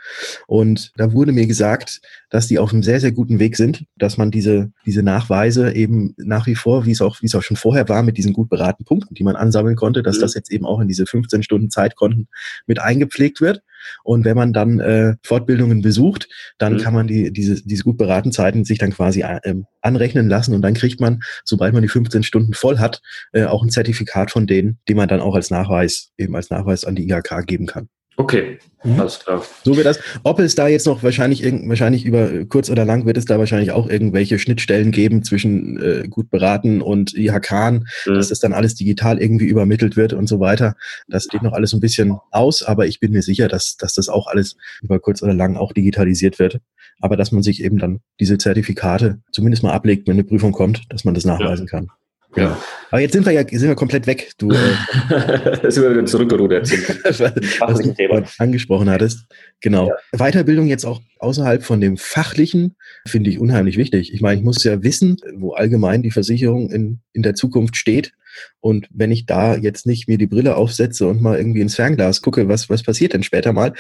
und 0.47 0.93
da 0.95 1.13
wurde 1.13 1.33
mir 1.33 1.49
gesagt, 1.49 2.03
dass 2.31 2.47
die 2.47 2.61
auf 2.61 2.73
einem 2.73 2.85
sehr 2.85 3.01
sehr 3.01 3.11
guten 3.11 3.41
Weg 3.41 3.56
sind, 3.56 3.85
dass 3.97 4.17
man 4.17 4.31
diese 4.31 4.71
diese 4.87 5.03
Nachweise 5.03 5.75
eben 5.75 6.15
nach 6.19 6.47
wie 6.47 6.55
vor, 6.55 6.87
wie 6.87 6.93
es 6.93 7.01
auch 7.01 7.21
wie 7.21 7.27
es 7.27 7.35
auch 7.35 7.43
schon 7.43 7.56
vorher 7.56 7.89
war 7.89 8.05
mit 8.05 8.17
diesen 8.17 8.33
gut 8.33 8.49
beratenen 8.49 8.87
Punkten, 8.87 9.17
die 9.17 9.25
man 9.25 9.35
ansammeln 9.35 9.75
konnte, 9.75 10.05
dass 10.05 10.19
mhm. 10.19 10.21
das 10.21 10.35
jetzt 10.35 10.53
eben 10.53 10.67
auch 10.67 10.79
in 10.79 10.87
diese 10.87 11.05
15 11.05 11.43
Stunden 11.43 11.69
Zeitkonten 11.69 12.29
mit 12.69 12.81
eingepflegt 12.81 13.41
wird 13.41 13.63
und 14.05 14.25
wenn 14.25 14.37
man 14.37 14.53
dann 14.53 14.81
äh, 14.81 15.15
Fortbildungen 15.23 15.82
besucht, 15.82 16.29
dann 16.59 16.75
mhm. 16.75 16.79
kann 16.79 16.94
man 16.94 17.06
die, 17.06 17.32
diese, 17.32 17.62
diese 17.65 17.85
gut 17.85 17.99
beraten 17.99 18.32
Zeiten 18.32 18.65
sich 18.65 18.79
dann 18.79 18.93
quasi 18.93 19.23
äh, 19.23 19.55
anrechnen 19.81 20.29
lassen 20.29 20.55
und 20.55 20.62
dann 20.62 20.75
kriegt 20.75 21.00
man, 21.00 21.23
sobald 21.44 21.73
man 21.73 21.82
die 21.82 21.88
15 21.88 22.23
Stunden 22.23 22.55
voll 22.55 22.79
hat, 22.79 23.00
äh, 23.32 23.44
auch 23.44 23.62
ein 23.62 23.71
Zertifikat 23.71 24.31
von 24.31 24.47
denen, 24.47 24.79
die 24.88 24.94
man 24.94 25.09
dann 25.09 25.21
auch 25.21 25.35
als 25.35 25.50
Nachweis, 25.50 26.11
eben 26.19 26.35
als 26.37 26.50
Nachweis 26.50 26.85
an 26.85 26.94
die 26.94 27.09
IHK 27.09 27.47
geben 27.47 27.67
kann. 27.67 27.88
Okay, 28.20 28.58
mhm. 28.84 29.00
alles 29.00 29.19
klar. 29.20 29.43
So 29.64 29.75
wird 29.76 29.87
das. 29.87 29.99
Ob 30.25 30.40
es 30.40 30.55
da 30.55 30.69
jetzt 30.69 30.87
noch 30.87 31.02
wahrscheinlich, 31.02 31.43
wahrscheinlich 31.43 32.05
über 32.05 32.44
kurz 32.44 32.69
oder 32.69 32.84
lang 32.84 33.06
wird 33.06 33.17
es 33.17 33.24
da 33.24 33.39
wahrscheinlich 33.39 33.72
auch 33.72 33.89
irgendwelche 33.89 34.39
Schnittstellen 34.39 34.91
geben 34.91 35.22
zwischen 35.24 35.81
äh, 35.81 36.06
gut 36.06 36.29
beraten 36.29 36.82
und 36.82 37.17
IHK, 37.17 37.50
mhm. 37.50 37.84
dass 38.05 38.29
das 38.29 38.39
dann 38.39 38.53
alles 38.53 38.74
digital 38.74 39.19
irgendwie 39.19 39.46
übermittelt 39.46 39.96
wird 39.96 40.12
und 40.12 40.27
so 40.27 40.39
weiter. 40.39 40.74
Das 41.08 41.24
steht 41.24 41.43
noch 41.43 41.55
alles 41.55 41.72
ein 41.72 41.81
bisschen 41.81 42.19
aus, 42.31 42.62
aber 42.62 42.86
ich 42.86 43.00
bin 43.00 43.12
mir 43.12 43.22
sicher, 43.22 43.48
dass, 43.48 43.79
dass 43.79 43.94
das 43.94 44.10
auch 44.10 44.27
alles 44.27 44.56
über 44.82 45.00
kurz 45.00 45.22
oder 45.22 45.32
lang 45.32 45.56
auch 45.56 45.72
digitalisiert 45.72 46.39
wird. 46.39 46.58
Aber 47.00 47.17
dass 47.17 47.32
man 47.32 47.43
sich 47.43 47.65
eben 47.65 47.79
dann 47.79 48.00
diese 48.20 48.36
Zertifikate 48.36 49.22
zumindest 49.32 49.62
mal 49.62 49.72
ablegt, 49.72 50.06
wenn 50.06 50.17
eine 50.17 50.24
Prüfung 50.24 50.53
kommt, 50.53 50.82
dass 50.91 51.06
man 51.06 51.15
das 51.15 51.24
nachweisen 51.24 51.67
ja. 51.67 51.70
kann. 51.70 51.91
Ja. 52.37 52.60
Aber 52.91 53.01
jetzt 53.01 53.13
sind 53.13 53.27
wir 53.27 53.32
ja 53.32 53.46
sind 53.46 53.69
wir 53.69 53.75
komplett 53.75 54.06
weg. 54.06 54.32
Du 54.39 54.51
äh, 54.51 55.70
sind 55.70 55.82
wir 55.82 55.91
wieder 55.91 56.06
zurückgerudert. 56.06 56.70
was 57.05 57.81
du 57.81 57.94
Thema. 57.94 58.22
angesprochen 58.39 58.91
hattest. 58.91 59.27
Genau. 59.60 59.89
Ja. 59.89 59.94
Weiterbildung 60.19 60.67
jetzt 60.67 60.84
auch 60.84 61.01
außerhalb 61.19 61.63
von 61.63 61.81
dem 61.81 61.96
fachlichen 61.96 62.77
finde 63.06 63.31
ich 63.31 63.39
unheimlich 63.39 63.77
wichtig. 63.77 64.13
Ich 64.13 64.20
meine, 64.20 64.39
ich 64.39 64.44
muss 64.44 64.63
ja 64.65 64.82
wissen, 64.82 65.17
wo 65.34 65.53
allgemein 65.53 66.03
die 66.03 66.10
Versicherung 66.10 66.70
in, 66.70 67.01
in 67.13 67.22
der 67.22 67.34
Zukunft 67.34 67.77
steht. 67.77 68.13
Und 68.60 68.87
wenn 68.93 69.10
ich 69.10 69.27
da 69.27 69.56
jetzt 69.56 69.87
nicht 69.87 70.08
mir 70.08 70.19
die 70.19 70.29
Brille 70.29 70.56
aufsetze 70.56 71.08
und 71.08 71.20
mal 71.20 71.37
irgendwie 71.37 71.60
ins 71.60 71.75
Fernglas 71.75 72.22
gucke, 72.22 72.49
was, 72.49 72.70
was 72.70 72.82
passiert 72.82 73.13
denn 73.13 73.25
später 73.25 73.53
mal, 73.53 73.75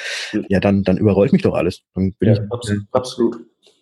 ja, 0.48 0.58
dann, 0.58 0.82
dann 0.82 0.98
überrollt 0.98 1.32
mich 1.32 1.42
doch 1.42 1.54
alles. 1.54 1.82
Dann 1.94 2.14
bin 2.14 2.34
ja, 2.34 2.42
ich, 2.42 2.84
absolut. 2.90 3.38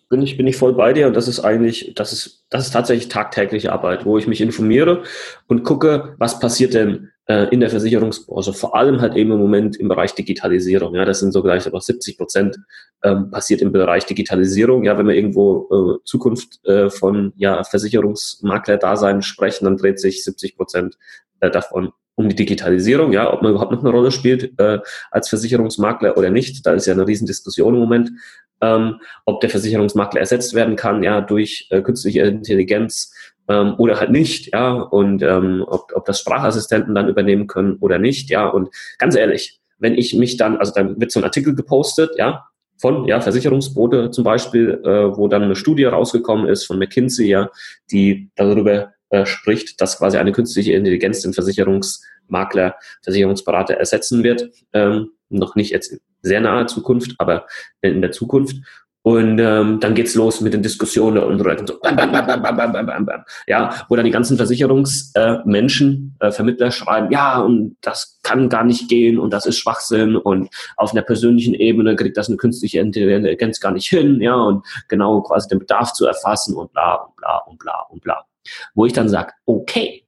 Bin 0.09 0.21
ich, 0.23 0.37
bin 0.37 0.47
ich 0.47 0.57
voll 0.57 0.73
bei 0.73 0.91
dir 0.91 1.07
und 1.07 1.15
das 1.15 1.27
ist 1.27 1.39
eigentlich, 1.39 1.93
das 1.95 2.11
ist, 2.11 2.45
das 2.49 2.65
ist 2.65 2.71
tatsächlich 2.71 3.09
tagtägliche 3.09 3.71
Arbeit, 3.71 4.05
wo 4.05 4.17
ich 4.17 4.27
mich 4.27 4.41
informiere 4.41 5.03
und 5.47 5.63
gucke, 5.63 6.15
was 6.17 6.39
passiert 6.39 6.73
denn 6.73 7.11
äh, 7.27 7.47
in 7.51 7.59
der 7.59 7.69
Versicherungsbranche, 7.69 8.53
vor 8.53 8.75
allem 8.75 9.01
halt 9.01 9.15
eben 9.15 9.31
im 9.31 9.37
Moment 9.37 9.77
im 9.77 9.87
Bereich 9.87 10.15
Digitalisierung. 10.15 10.95
Ja, 10.95 11.05
das 11.05 11.19
sind 11.19 11.31
so 11.31 11.43
gleich 11.43 11.67
aber 11.67 11.79
70 11.79 12.17
Prozent 12.17 12.57
ähm, 13.03 13.29
passiert 13.29 13.61
im 13.61 13.71
Bereich 13.71 14.07
Digitalisierung. 14.07 14.83
Ja, 14.83 14.97
wenn 14.97 15.07
wir 15.07 15.15
irgendwo 15.15 15.99
äh, 15.99 16.03
Zukunft 16.05 16.65
äh, 16.65 16.89
von 16.89 17.31
ja, 17.35 17.63
Versicherungsmakler-Dasein 17.63 19.21
sprechen, 19.21 19.65
dann 19.65 19.77
dreht 19.77 19.99
sich 19.99 20.23
70 20.23 20.57
Prozent 20.57 20.97
äh, 21.39 21.51
davon 21.51 21.91
um 22.19 22.27
die 22.27 22.35
Digitalisierung, 22.35 23.13
ja, 23.13 23.31
ob 23.33 23.41
man 23.41 23.51
überhaupt 23.51 23.71
noch 23.71 23.79
eine 23.79 23.91
Rolle 23.91 24.11
spielt 24.11 24.59
äh, 24.59 24.79
als 25.09 25.29
Versicherungsmakler 25.29 26.17
oder 26.17 26.29
nicht. 26.29 26.65
Da 26.65 26.73
ist 26.73 26.85
ja 26.85 26.93
eine 26.93 27.07
Riesendiskussion 27.07 27.73
im 27.75 27.79
Moment 27.79 28.11
ähm, 28.61 28.99
ob 29.25 29.41
der 29.41 29.49
Versicherungsmakler 29.49 30.19
ersetzt 30.19 30.53
werden 30.53 30.75
kann, 30.75 31.03
ja, 31.03 31.21
durch 31.21 31.67
äh, 31.69 31.81
künstliche 31.81 32.21
Intelligenz 32.21 33.13
ähm, 33.47 33.75
oder 33.77 33.99
halt 33.99 34.11
nicht, 34.11 34.53
ja, 34.53 34.73
und 34.73 35.21
ähm, 35.21 35.63
ob, 35.67 35.91
ob 35.93 36.05
das 36.05 36.19
Sprachassistenten 36.19 36.95
dann 36.95 37.09
übernehmen 37.09 37.47
können 37.47 37.77
oder 37.79 37.99
nicht, 37.99 38.29
ja, 38.29 38.47
und 38.47 38.69
ganz 38.97 39.15
ehrlich, 39.15 39.59
wenn 39.77 39.95
ich 39.95 40.13
mich 40.13 40.37
dann, 40.37 40.57
also 40.57 40.73
dann 40.73 40.99
wird 40.99 41.11
so 41.11 41.19
ein 41.19 41.23
Artikel 41.23 41.55
gepostet, 41.55 42.11
ja, 42.17 42.45
von 42.77 43.05
ja, 43.05 43.19
Versicherungsboote 43.19 44.11
zum 44.11 44.23
Beispiel, 44.23 44.81
äh, 44.85 45.17
wo 45.17 45.27
dann 45.27 45.43
eine 45.43 45.55
Studie 45.55 45.85
rausgekommen 45.85 46.47
ist 46.47 46.65
von 46.65 46.79
McKinsey, 46.79 47.27
ja, 47.27 47.49
die 47.91 48.29
darüber 48.35 48.93
äh, 49.09 49.25
spricht, 49.25 49.81
dass 49.81 49.97
quasi 49.97 50.17
eine 50.17 50.31
künstliche 50.31 50.73
Intelligenz 50.73 51.21
den 51.21 51.33
Versicherungsmakler, 51.33 52.75
Versicherungsberater 53.01 53.73
ersetzen 53.73 54.23
wird. 54.23 54.51
Ähm, 54.73 55.11
noch 55.29 55.55
nicht 55.55 55.71
jetzt 55.71 55.91
in 55.91 55.99
sehr 56.21 56.41
naher 56.41 56.67
Zukunft, 56.67 57.15
aber 57.17 57.47
in 57.81 58.01
der 58.01 58.11
Zukunft. 58.11 58.57
Und 59.01 59.39
ähm, 59.39 59.79
dann 59.79 59.95
geht's 59.95 60.13
los 60.13 60.41
mit 60.41 60.53
den 60.53 60.61
Diskussionen 60.61 61.23
und 61.23 61.39
so. 61.67 61.79
Bam, 61.79 61.95
bam, 61.95 62.11
bam, 62.11 62.25
bam, 62.27 62.43
bam, 62.43 62.73
bam, 62.73 62.85
bam, 62.85 63.05
bam, 63.05 63.23
Ja, 63.47 63.85
wo 63.87 63.95
dann 63.95 64.05
die 64.05 64.11
ganzen 64.11 64.35
Versicherungsmenschen, 64.35 66.17
äh, 66.19 66.27
äh, 66.27 66.31
Vermittler 66.31 66.69
schreiben, 66.69 67.09
ja, 67.09 67.39
und 67.39 67.77
das 67.81 68.19
kann 68.21 68.49
gar 68.49 68.65
nicht 68.65 68.89
gehen 68.89 69.17
und 69.17 69.31
das 69.31 69.45
ist 69.45 69.57
Schwachsinn 69.57 70.17
und 70.17 70.49
auf 70.75 70.91
einer 70.91 71.01
persönlichen 71.01 71.53
Ebene 71.53 71.95
kriegt 71.95 72.17
das 72.17 72.27
eine 72.27 72.37
künstliche 72.37 72.79
Intelligenz 72.79 73.61
gar 73.61 73.71
nicht 73.71 73.87
hin, 73.87 74.19
ja, 74.21 74.35
und 74.35 74.65
genau 74.89 75.21
quasi 75.21 75.47
den 75.47 75.59
Bedarf 75.59 75.93
zu 75.93 76.05
erfassen 76.05 76.55
und 76.55 76.73
bla 76.73 76.95
und 76.95 77.15
bla 77.15 77.37
und 77.47 77.57
bla 77.57 77.79
und 77.89 78.03
bla. 78.03 78.28
Wo 78.73 78.85
ich 78.85 78.93
dann 78.93 79.09
sage, 79.09 79.33
okay, 79.45 80.05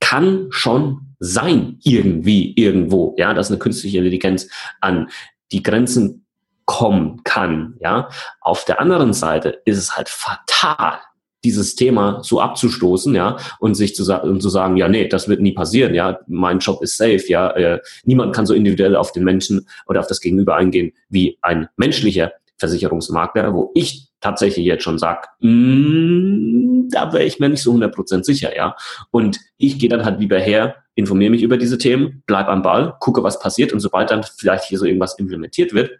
kann 0.00 0.46
schon 0.50 1.14
sein, 1.18 1.78
irgendwie, 1.82 2.52
irgendwo, 2.54 3.14
ja, 3.18 3.34
dass 3.34 3.50
eine 3.50 3.58
künstliche 3.58 3.98
Intelligenz 3.98 4.48
an 4.80 5.08
die 5.52 5.62
Grenzen 5.62 6.26
kommen 6.64 7.22
kann. 7.24 7.74
Ja, 7.80 8.08
auf 8.40 8.64
der 8.64 8.80
anderen 8.80 9.12
Seite 9.12 9.60
ist 9.64 9.78
es 9.78 9.96
halt 9.96 10.08
fatal, 10.08 10.98
dieses 11.44 11.76
Thema 11.76 12.20
so 12.22 12.40
abzustoßen, 12.40 13.14
ja, 13.14 13.36
und 13.60 13.74
sich 13.74 13.94
zu, 13.94 14.02
und 14.22 14.40
zu 14.40 14.48
sagen, 14.48 14.76
ja, 14.76 14.88
nee, 14.88 15.06
das 15.06 15.28
wird 15.28 15.40
nie 15.40 15.52
passieren, 15.52 15.94
ja, 15.94 16.18
mein 16.26 16.58
Job 16.58 16.82
ist 16.82 16.96
safe, 16.96 17.22
ja, 17.28 17.50
äh, 17.52 17.80
niemand 18.04 18.34
kann 18.34 18.46
so 18.46 18.54
individuell 18.54 18.96
auf 18.96 19.12
den 19.12 19.22
Menschen 19.22 19.68
oder 19.86 20.00
auf 20.00 20.08
das 20.08 20.20
Gegenüber 20.20 20.56
eingehen 20.56 20.92
wie 21.08 21.38
ein 21.42 21.68
menschlicher 21.76 22.32
Versicherungsmakler, 22.58 23.52
wo 23.54 23.70
ich 23.74 24.08
tatsächlich 24.20 24.64
jetzt 24.64 24.82
schon 24.82 24.98
sage, 24.98 25.28
mm, 25.40 26.88
da 26.90 27.12
wäre 27.12 27.24
ich 27.24 27.38
mir 27.38 27.48
nicht 27.48 27.62
so 27.62 27.72
100% 27.72 28.24
sicher, 28.24 28.56
ja. 28.56 28.76
Und 29.10 29.38
ich 29.58 29.78
gehe 29.78 29.88
dann 29.88 30.04
halt 30.04 30.20
lieber 30.20 30.38
her, 30.38 30.76
informiere 30.94 31.30
mich 31.30 31.42
über 31.42 31.58
diese 31.58 31.78
Themen, 31.78 32.22
bleib 32.26 32.48
am 32.48 32.62
Ball, 32.62 32.96
gucke, 33.00 33.22
was 33.22 33.38
passiert 33.38 33.72
und 33.72 33.80
sobald 33.80 34.10
dann 34.10 34.24
vielleicht 34.24 34.64
hier 34.64 34.78
so 34.78 34.86
irgendwas 34.86 35.18
implementiert 35.18 35.74
wird, 35.74 35.90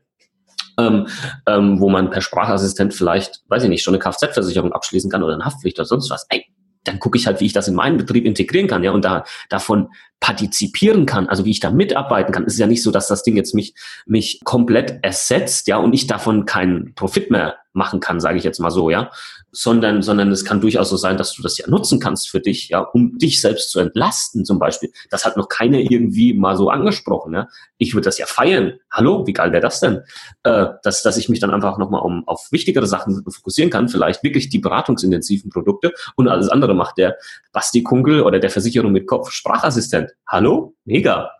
ähm, 0.78 1.06
ähm, 1.46 1.80
wo 1.80 1.88
man 1.88 2.10
per 2.10 2.20
Sprachassistent 2.22 2.94
vielleicht, 2.94 3.42
weiß 3.48 3.62
ich 3.64 3.68
nicht, 3.68 3.82
schon 3.82 3.94
eine 3.94 4.02
Kfz-Versicherung 4.02 4.72
abschließen 4.72 5.10
kann 5.10 5.22
oder 5.22 5.34
eine 5.34 5.44
Haftpflicht 5.44 5.78
oder 5.78 5.86
sonst 5.86 6.10
was. 6.10 6.26
Ey, 6.30 6.46
dann 6.86 6.98
gucke 6.98 7.18
ich 7.18 7.26
halt, 7.26 7.40
wie 7.40 7.46
ich 7.46 7.52
das 7.52 7.68
in 7.68 7.74
meinen 7.74 7.96
Betrieb 7.96 8.24
integrieren 8.24 8.68
kann, 8.68 8.82
ja, 8.82 8.92
und 8.92 9.04
da 9.04 9.24
davon 9.48 9.88
partizipieren 10.20 11.06
kann, 11.06 11.28
also 11.28 11.44
wie 11.44 11.50
ich 11.50 11.60
da 11.60 11.70
mitarbeiten 11.70 12.32
kann. 12.32 12.44
Es 12.44 12.54
ist 12.54 12.58
ja 12.58 12.66
nicht 12.66 12.82
so, 12.82 12.90
dass 12.90 13.06
das 13.06 13.22
Ding 13.22 13.36
jetzt 13.36 13.54
mich 13.54 13.74
mich 14.06 14.40
komplett 14.44 14.98
ersetzt, 15.02 15.68
ja, 15.68 15.76
und 15.76 15.92
ich 15.92 16.06
davon 16.06 16.46
keinen 16.46 16.94
Profit 16.94 17.30
mehr 17.30 17.56
machen 17.72 18.00
kann, 18.00 18.20
sage 18.20 18.38
ich 18.38 18.44
jetzt 18.44 18.58
mal 18.58 18.70
so, 18.70 18.90
ja, 18.90 19.10
sondern, 19.56 20.02
sondern 20.02 20.30
es 20.30 20.44
kann 20.44 20.60
durchaus 20.60 20.90
so 20.90 20.98
sein, 20.98 21.16
dass 21.16 21.32
du 21.32 21.42
das 21.42 21.56
ja 21.56 21.66
nutzen 21.66 21.98
kannst 21.98 22.28
für 22.28 22.40
dich, 22.40 22.68
ja, 22.68 22.80
um 22.80 23.16
dich 23.16 23.40
selbst 23.40 23.70
zu 23.70 23.80
entlasten 23.80 24.44
zum 24.44 24.58
Beispiel. 24.58 24.92
Das 25.08 25.24
hat 25.24 25.38
noch 25.38 25.48
keiner 25.48 25.78
irgendwie 25.78 26.34
mal 26.34 26.56
so 26.56 26.68
angesprochen, 26.68 27.32
ja. 27.32 27.48
Ich 27.78 27.94
würde 27.94 28.04
das 28.04 28.18
ja 28.18 28.26
feiern. 28.26 28.74
Hallo, 28.90 29.26
wie 29.26 29.32
geil 29.32 29.52
wäre 29.52 29.62
das 29.62 29.80
denn? 29.80 30.02
Äh, 30.42 30.66
dass, 30.82 31.02
dass 31.02 31.16
ich 31.16 31.30
mich 31.30 31.40
dann 31.40 31.50
einfach 31.50 31.78
nochmal 31.78 32.02
um, 32.02 32.28
auf 32.28 32.48
wichtigere 32.50 32.86
Sachen 32.86 33.24
fokussieren 33.30 33.70
kann, 33.70 33.88
vielleicht 33.88 34.22
wirklich 34.22 34.50
die 34.50 34.58
beratungsintensiven 34.58 35.50
Produkte 35.50 35.92
und 36.16 36.28
alles 36.28 36.50
andere 36.50 36.74
macht 36.74 36.98
der 36.98 37.16
Basti 37.52 37.82
Kunkel 37.82 38.20
oder 38.20 38.38
der 38.38 38.50
Versicherung 38.50 38.92
mit 38.92 39.06
Kopf 39.06 39.30
Sprachassistent. 39.30 40.10
Hallo? 40.28 40.74
Mega. 40.84 41.30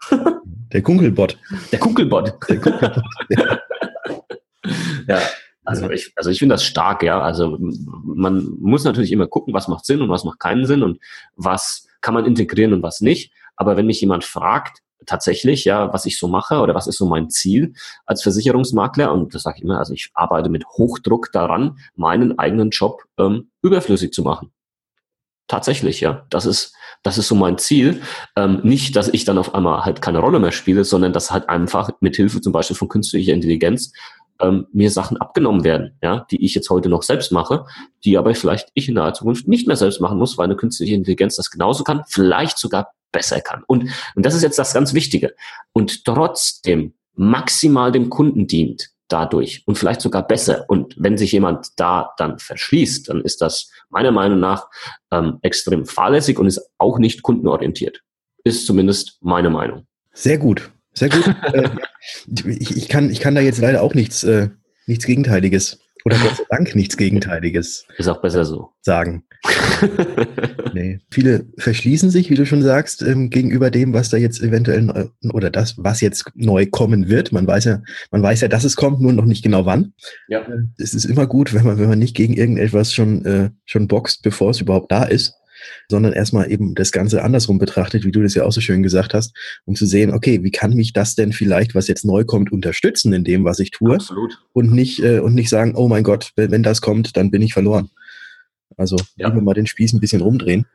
Der 0.73 0.83
Kunkelbot. 0.83 1.39
Der 1.71 1.79
Kunkelbot. 1.79 2.35
Der 2.49 2.61
Kunkelbot. 2.61 3.03
ja. 3.29 3.59
ja. 5.09 5.21
Also 5.67 5.91
ich, 5.91 6.13
also 6.17 6.31
ich 6.31 6.39
finde 6.39 6.55
das 6.55 6.65
stark, 6.65 7.03
ja. 7.03 7.21
Also 7.21 7.59
man 7.59 8.57
muss 8.61 8.85
natürlich 8.85 9.13
immer 9.13 9.27
gucken, 9.27 9.53
was 9.53 9.69
macht 9.69 9.85
Sinn 9.85 10.01
und 10.01 10.09
was 10.09 10.25
macht 10.25 10.39
keinen 10.39 10.65
Sinn 10.65 10.83
und 10.83 11.01
was 11.35 11.87
kann 12.01 12.15
man 12.15 12.25
integrieren 12.25 12.73
und 12.73 12.83
was 12.83 13.01
nicht. 13.01 13.33
Aber 13.57 13.77
wenn 13.77 13.87
mich 13.87 14.01
jemand 14.01 14.25
fragt, 14.25 14.79
tatsächlich, 15.07 15.65
ja, 15.65 15.93
was 15.93 16.07
ich 16.07 16.19
so 16.19 16.29
mache 16.29 16.61
oder 16.61 16.75
was 16.75 16.87
ist 16.87 16.99
so 16.99 17.07
mein 17.07 17.31
Ziel 17.31 17.75
als 18.07 18.23
Versicherungsmakler, 18.23 19.13
und 19.13 19.35
das 19.35 19.43
sage 19.43 19.59
ich 19.59 19.65
immer, 19.65 19.79
also 19.79 19.93
ich 19.93 20.11
arbeite 20.15 20.49
mit 20.49 20.67
Hochdruck 20.67 21.33
daran, 21.33 21.79
meinen 21.95 22.39
eigenen 22.39 22.71
Job 22.71 23.05
ähm, 23.19 23.51
überflüssig 23.63 24.13
zu 24.13 24.23
machen. 24.23 24.53
Tatsächlich, 25.49 26.01
ja. 26.01 26.27
Das 26.31 26.45
ist, 26.45 26.75
das 27.03 27.19
ist 27.19 27.29
so 27.29 27.37
mein 27.37 27.57
Ziel. 27.59 28.03
Ähm, 28.35 28.61
nicht, 28.65 28.97
dass 28.97 29.09
ich 29.09 29.25
dann 29.25 29.39
auf 29.39 29.55
einmal 29.55 29.85
halt 29.85 30.03
keine 30.03 30.19
Rolle 30.19 30.41
mehr 30.41 30.51
spiele, 30.51 30.85
sondern 30.85 31.13
dass 31.13 31.31
halt 31.31 31.49
einfach 31.49 31.91
mit 32.01 32.17
Hilfe 32.17 32.41
zum 32.41 32.53
Beispiel 32.53 32.77
von 32.77 32.89
künstlicher 32.89 33.33
Intelligenz 33.33 33.93
ähm, 34.41 34.67
mir 34.73 34.91
Sachen 34.91 35.17
abgenommen 35.17 35.65
werden, 35.65 35.99
ja, 36.03 36.27
die 36.31 36.45
ich 36.45 36.55
jetzt 36.55 36.71
heute 36.71 36.89
noch 36.89 37.03
selbst 37.03 37.33
mache, 37.33 37.67
die 38.05 38.19
aber 38.19 38.35
vielleicht 38.35 38.69
ich 38.75 38.89
in 38.89 38.95
naher 38.95 39.15
Zukunft 39.15 39.49
nicht 39.49 39.67
mehr 39.67 39.77
selbst 39.77 40.01
machen 40.01 40.19
muss, 40.19 40.39
weil 40.39 40.45
eine 40.45 40.57
künstliche 40.57 40.95
Intelligenz 40.95 41.37
das 41.37 41.51
genauso 41.51 41.85
kann, 41.85 42.03
vielleicht 42.09 42.59
sogar 42.59 42.93
besser 43.13 43.41
kann. 43.41 43.63
Und, 43.67 43.91
und 44.15 44.27
das 44.27 44.35
ist 44.35 44.43
jetzt 44.43 44.59
das 44.59 44.75
ganz 44.75 44.95
Wichtige. 44.95 45.35
Und 45.73 46.05
trotzdem 46.05 46.95
maximal 47.15 47.93
dem 47.93 48.11
Kunden 48.11 48.47
dient 48.47 48.91
dadurch 49.09 49.63
und 49.67 49.79
vielleicht 49.79 50.01
sogar 50.01 50.27
besser. 50.27 50.65
Und 50.69 50.95
wenn 50.99 51.17
sich 51.17 51.33
jemand 51.33 51.69
da 51.77 52.13
dann 52.19 52.39
verschließt, 52.39 53.09
dann 53.09 53.21
ist 53.23 53.41
das 53.41 53.71
meiner 53.89 54.13
Meinung 54.13 54.41
nach 54.41 54.69
ähm, 55.11 55.39
extrem 55.43 55.87
fahrlässig 55.87 56.39
und 56.39 56.47
ist 56.47 56.71
auch 56.79 56.99
nicht 56.99 57.23
kundenorientiert. 57.23 58.03
Ist 58.45 58.67
zumindest 58.67 59.19
meine 59.21 59.51
Meinung. 59.51 59.87
Sehr 60.13 60.39
gut. 60.39 60.71
Sehr 60.97 61.09
gut. 61.09 61.25
Äh, 61.53 61.69
ich, 62.47 62.77
ich, 62.77 62.89
kann, 62.89 63.11
ich 63.11 63.19
kann 63.21 63.35
da 63.35 63.41
jetzt 63.41 63.61
leider 63.61 63.83
auch 63.83 63.95
nichts, 63.95 64.23
äh, 64.23 64.49
nichts 64.87 65.07
Gegenteiliges 65.07 65.81
oder 66.07 66.19
Gott 66.19 66.37
sei 66.37 66.45
Dank 66.51 66.77
nichts 66.77 66.97
Gegenteiliges. 66.97 67.85
Ist 67.99 68.07
auch 68.07 68.23
besser 68.23 68.45
so. 68.45 68.71
Sagen. 68.81 69.25
nee. 70.73 71.01
Viele 71.11 71.47
verschließen 71.59 72.11
sich, 72.11 72.31
wie 72.31 72.37
du 72.37 72.47
schon 72.47 72.63
sagst, 72.63 73.03
ähm, 73.03 73.29
gegenüber 73.29 73.73
dem, 73.73 73.93
was 73.93 74.09
da 74.09 74.17
jetzt 74.17 74.41
eventuell 74.41 74.83
neu, 74.83 75.07
oder 75.33 75.51
das, 75.51 75.75
was 75.79 76.01
jetzt 76.01 76.31
neu 76.37 76.67
kommen 76.67 77.09
wird. 77.09 77.33
Man 77.33 77.49
weiß 77.49 77.65
ja, 77.65 77.83
man 78.13 78.23
weiß 78.23 78.43
ja, 78.43 78.49
dass 78.49 78.63
es 78.63 78.77
kommt, 78.77 79.01
nur 79.01 79.13
noch 79.13 79.25
nicht 79.25 79.43
genau 79.43 79.67
wann. 79.67 79.95
Ja. 80.29 80.43
Äh, 80.43 80.63
es 80.79 80.95
ist 80.95 81.07
immer 81.07 81.27
gut, 81.27 81.53
wenn 81.55 81.65
man, 81.65 81.79
wenn 81.79 81.89
man 81.89 81.99
nicht 81.99 82.15
gegen 82.15 82.35
irgendetwas 82.35 82.93
schon, 82.93 83.25
äh, 83.25 83.51
schon 83.65 83.89
boxt, 83.89 84.23
bevor 84.23 84.51
es 84.51 84.61
überhaupt 84.61 84.93
da 84.93 85.03
ist 85.03 85.35
sondern 85.91 86.13
erstmal 86.13 86.51
eben 86.51 86.75
das 86.75 86.93
Ganze 86.93 87.23
andersrum 87.23 87.59
betrachtet, 87.59 88.05
wie 88.05 88.13
du 88.13 88.23
das 88.23 88.35
ja 88.35 88.45
auch 88.45 88.53
so 88.53 88.61
schön 88.61 88.83
gesagt 88.83 89.15
hast, 89.15 89.37
um 89.65 89.75
zu 89.75 89.87
sehen, 89.87 90.13
okay, 90.13 90.43
wie 90.43 90.51
kann 90.51 90.75
mich 90.75 90.93
das 90.93 91.15
denn 91.15 91.33
vielleicht, 91.33 91.75
was 91.75 91.89
jetzt 91.89 92.05
neu 92.05 92.25
kommt, 92.25 92.53
unterstützen 92.53 93.13
in 93.13 93.25
dem, 93.25 93.45
was 93.45 93.59
ich 93.59 93.71
tue? 93.71 93.95
Absolut. 93.95 94.39
Und 94.53 94.73
nicht, 94.73 95.03
äh, 95.03 95.21
und 95.21 95.35
nicht 95.35 95.49
sagen, 95.49 95.75
oh 95.77 95.89
mein 95.89 96.05
Gott, 96.05 96.33
wenn, 96.37 96.51
wenn 96.51 96.63
das 96.63 96.81
kommt, 96.81 97.17
dann 97.17 97.31
bin 97.31 97.43
ich 97.43 97.53
verloren. 97.53 97.91
Also 98.77 98.97
ja. 99.17 99.35
wir 99.35 99.43
mal 99.43 99.55
den 99.55 99.67
Spieß 99.67 99.93
ein 99.93 100.01
bisschen 100.01 100.21
rumdrehen 100.21 100.67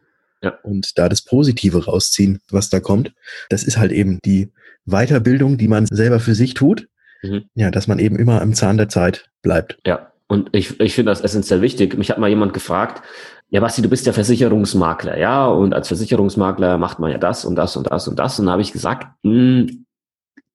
ja. 0.41 0.57
und 0.63 0.97
da 0.97 1.09
das 1.09 1.21
Positive 1.21 1.85
rausziehen, 1.85 2.39
was 2.49 2.69
da 2.69 2.79
kommt. 2.79 3.13
Das 3.49 3.63
ist 3.63 3.77
halt 3.77 3.91
eben 3.91 4.19
die 4.25 4.51
Weiterbildung, 4.85 5.57
die 5.57 5.67
man 5.67 5.85
selber 5.85 6.19
für 6.19 6.35
sich 6.35 6.53
tut. 6.53 6.87
Mhm. 7.21 7.45
Ja, 7.53 7.69
dass 7.69 7.87
man 7.87 7.99
eben 7.99 8.17
immer 8.17 8.41
am 8.41 8.53
Zahn 8.53 8.77
der 8.77 8.89
Zeit 8.89 9.29
bleibt. 9.43 9.77
Ja, 9.85 10.10
und 10.31 10.47
ich, 10.53 10.79
ich 10.79 10.95
finde 10.95 11.11
das 11.11 11.19
essentiell 11.19 11.61
wichtig. 11.61 11.97
Mich 11.97 12.09
hat 12.09 12.17
mal 12.17 12.29
jemand 12.29 12.53
gefragt, 12.53 13.03
ja, 13.49 13.59
Basti, 13.59 13.81
du 13.81 13.89
bist 13.89 14.05
ja 14.05 14.13
Versicherungsmakler, 14.13 15.17
ja, 15.17 15.45
und 15.45 15.73
als 15.73 15.89
Versicherungsmakler 15.89 16.77
macht 16.77 16.99
man 16.99 17.11
ja 17.11 17.17
das 17.17 17.43
und 17.43 17.57
das 17.57 17.75
und 17.75 17.91
das 17.91 18.07
und 18.07 18.17
das. 18.17 18.39
Und 18.39 18.45
da 18.45 18.53
habe 18.53 18.61
ich 18.61 18.71
gesagt, 18.71 19.07
mh, 19.23 19.33
hm, 19.33 19.85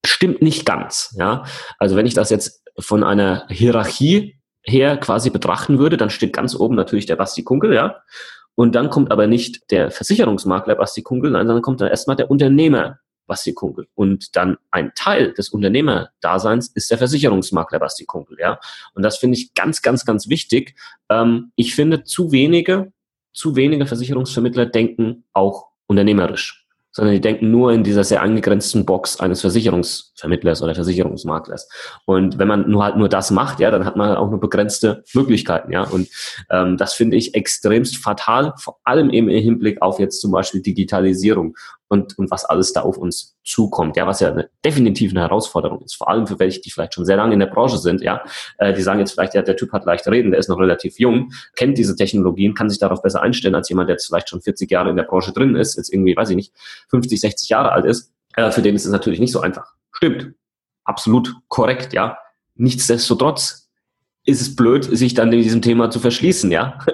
stimmt 0.03 0.41
nicht 0.41 0.65
ganz, 0.65 1.15
ja. 1.19 1.45
Also 1.79 1.95
wenn 1.95 2.07
ich 2.07 2.15
das 2.15 2.31
jetzt 2.31 2.63
von 2.79 3.05
einer 3.05 3.45
Hierarchie 3.51 4.39
her 4.63 4.97
quasi 4.97 5.29
betrachten 5.29 5.79
würde, 5.79 5.99
dann 5.99 6.09
steht 6.09 6.33
ganz 6.33 6.57
oben 6.59 6.75
natürlich 6.75 7.05
der 7.05 7.17
Basti 7.17 7.45
Kunkel, 7.45 7.75
ja. 7.75 7.97
Und 8.55 8.75
dann 8.75 8.89
kommt 8.89 9.13
aber 9.13 9.27
nicht 9.27 9.71
der 9.71 9.91
Versicherungsmakler 9.91 10.77
Basti 10.77 11.03
Kunkel, 11.03 11.33
nein, 11.33 11.49
dann 11.49 11.61
kommt 11.61 11.83
dann 11.83 11.91
erstmal 11.91 12.17
der 12.17 12.31
Unternehmer 12.31 12.97
Basti 13.27 13.53
Kunkel. 13.53 13.87
Und 13.95 14.37
dann 14.37 14.57
ein 14.71 14.93
Teil 14.95 15.33
des 15.33 15.49
Unternehmerdaseins 15.49 16.69
ist 16.69 16.91
der 16.91 16.99
Versicherungsmakler 16.99 17.79
Basti 17.79 18.05
Kunkel, 18.05 18.39
ja. 18.41 18.59
Und 18.95 19.03
das 19.03 19.19
finde 19.19 19.39
ich 19.39 19.55
ganz, 19.55 19.83
ganz, 19.83 20.05
ganz 20.05 20.29
wichtig. 20.29 20.75
Ähm, 21.09 21.53
ich 21.57 21.75
finde, 21.75 22.05
zu 22.05 22.33
wenige, 22.33 22.93
zu 23.33 23.57
wenige 23.57 23.87
Versicherungsvermittler 23.87 24.67
denken 24.67 25.25
auch 25.33 25.69
unternehmerisch 25.87 26.67
sondern 26.97 27.15
die 27.15 27.21
denken 27.21 27.51
nur 27.51 27.75
in 27.75 27.85
dieser 27.85 28.05
sehr 28.05 28.23
angegrenzten 28.23 28.87
Box 28.87 29.21
eines 29.21 29.43
Versicherungsvermittlers 29.43 30.63
oder 30.63 30.75
Versicherungsmaklers. 30.75 31.69
Und 32.07 32.39
wenn 32.39 32.49
man 32.49 32.71
nur 32.71 32.85
halt 32.85 32.97
nur 32.97 33.11
das 33.11 33.31
macht, 33.31 33.61
ja, 33.61 33.71
dann 33.71 33.85
hat 33.85 33.97
man 33.97 34.17
auch 34.17 34.31
nur 34.31 34.41
begrenzte 34.41 35.05
Möglichkeiten, 35.13 35.73
ja. 35.73 35.83
Und 35.83 36.09
ähm, 36.49 36.79
das 36.79 36.95
finde 36.95 37.19
ich 37.19 37.35
extremst 37.35 37.99
fatal, 37.99 38.55
vor 38.57 38.79
allem 38.85 39.11
eben 39.11 39.29
im 39.29 39.43
Hinblick 39.43 39.83
auf 39.83 39.99
jetzt 39.99 40.23
zum 40.23 40.33
Beispiel 40.33 40.63
Digitalisierung 40.63 41.55
und, 41.89 42.19
und 42.19 42.31
was 42.31 42.45
alles 42.45 42.73
da 42.73 42.83
auf 42.83 42.99
uns 42.99 43.37
zukommt, 43.45 43.97
ja, 43.97 44.07
was 44.07 44.21
ja 44.21 44.31
eine, 44.31 44.49
definitiv 44.65 45.13
eine 45.13 45.21
Herausforderung 45.21 45.83
ist, 45.83 45.95
vor 45.95 46.09
allem 46.09 46.27
für 46.27 46.39
welche, 46.39 46.61
die 46.61 46.71
vielleicht 46.71 46.95
schon 46.95 47.05
sehr 47.05 47.17
lange 47.17 47.35
in 47.35 47.41
der 47.41 47.47
Branche 47.47 47.79
sind, 47.79 48.03
ja, 48.03 48.23
äh, 48.59 48.73
die 48.75 48.83
sagen 48.83 48.99
jetzt 49.01 49.13
vielleicht, 49.13 49.35
ja, 49.35 49.43
der 49.43 49.57
Typ 49.57 49.73
hat 49.73 49.85
leicht 49.85 50.07
reden, 50.09 50.31
der 50.31 50.41
ist 50.41 50.49
noch 50.49 50.59
relativ 50.59 50.99
jung, 50.99 51.33
kennt 51.55 51.79
diese 51.79 51.97
Technologien, 51.97 52.55
kann 52.55 52.69
sich 52.69 52.79
darauf 52.79 53.03
besser 53.03 53.23
einstellen 53.23 53.55
als 53.55 53.69
jemand, 53.69 53.89
der 53.89 53.95
jetzt 53.95 54.07
vielleicht 54.07 54.29
schon 54.29 54.41
40 54.41 54.71
Jahre 54.71 54.91
in 54.91 54.97
der 54.97 55.05
Branche 55.05 55.33
drin 55.33 55.55
ist, 55.55 55.77
jetzt 55.77 55.93
irgendwie, 55.93 56.17
weiß 56.17 56.31
ich 56.31 56.37
nicht, 56.37 56.53
50, 56.89 57.21
60 57.21 57.49
Jahre 57.49 57.73
alt 57.73 57.85
ist, 57.85 58.13
äh, 58.35 58.51
für 58.51 58.63
den 58.63 58.75
ist 58.75 58.85
es 58.85 58.93
natürlich 58.93 59.21
nicht 59.21 59.33
so 59.33 59.41
einfach 59.41 59.77
Stimmt. 59.97 60.35
Absolut 60.85 61.35
korrekt, 61.49 61.93
ja. 61.95 62.19
Nichtsdestotrotz 62.55 63.71
ist 64.25 64.41
es 64.41 64.57
blöd, 64.57 64.85
sich 64.85 65.15
dann 65.15 65.33
in 65.33 65.41
diesem 65.43 65.63
Thema 65.63 65.91
zu 65.91 66.01
verschließen, 66.01 66.51
ja. 66.51 66.79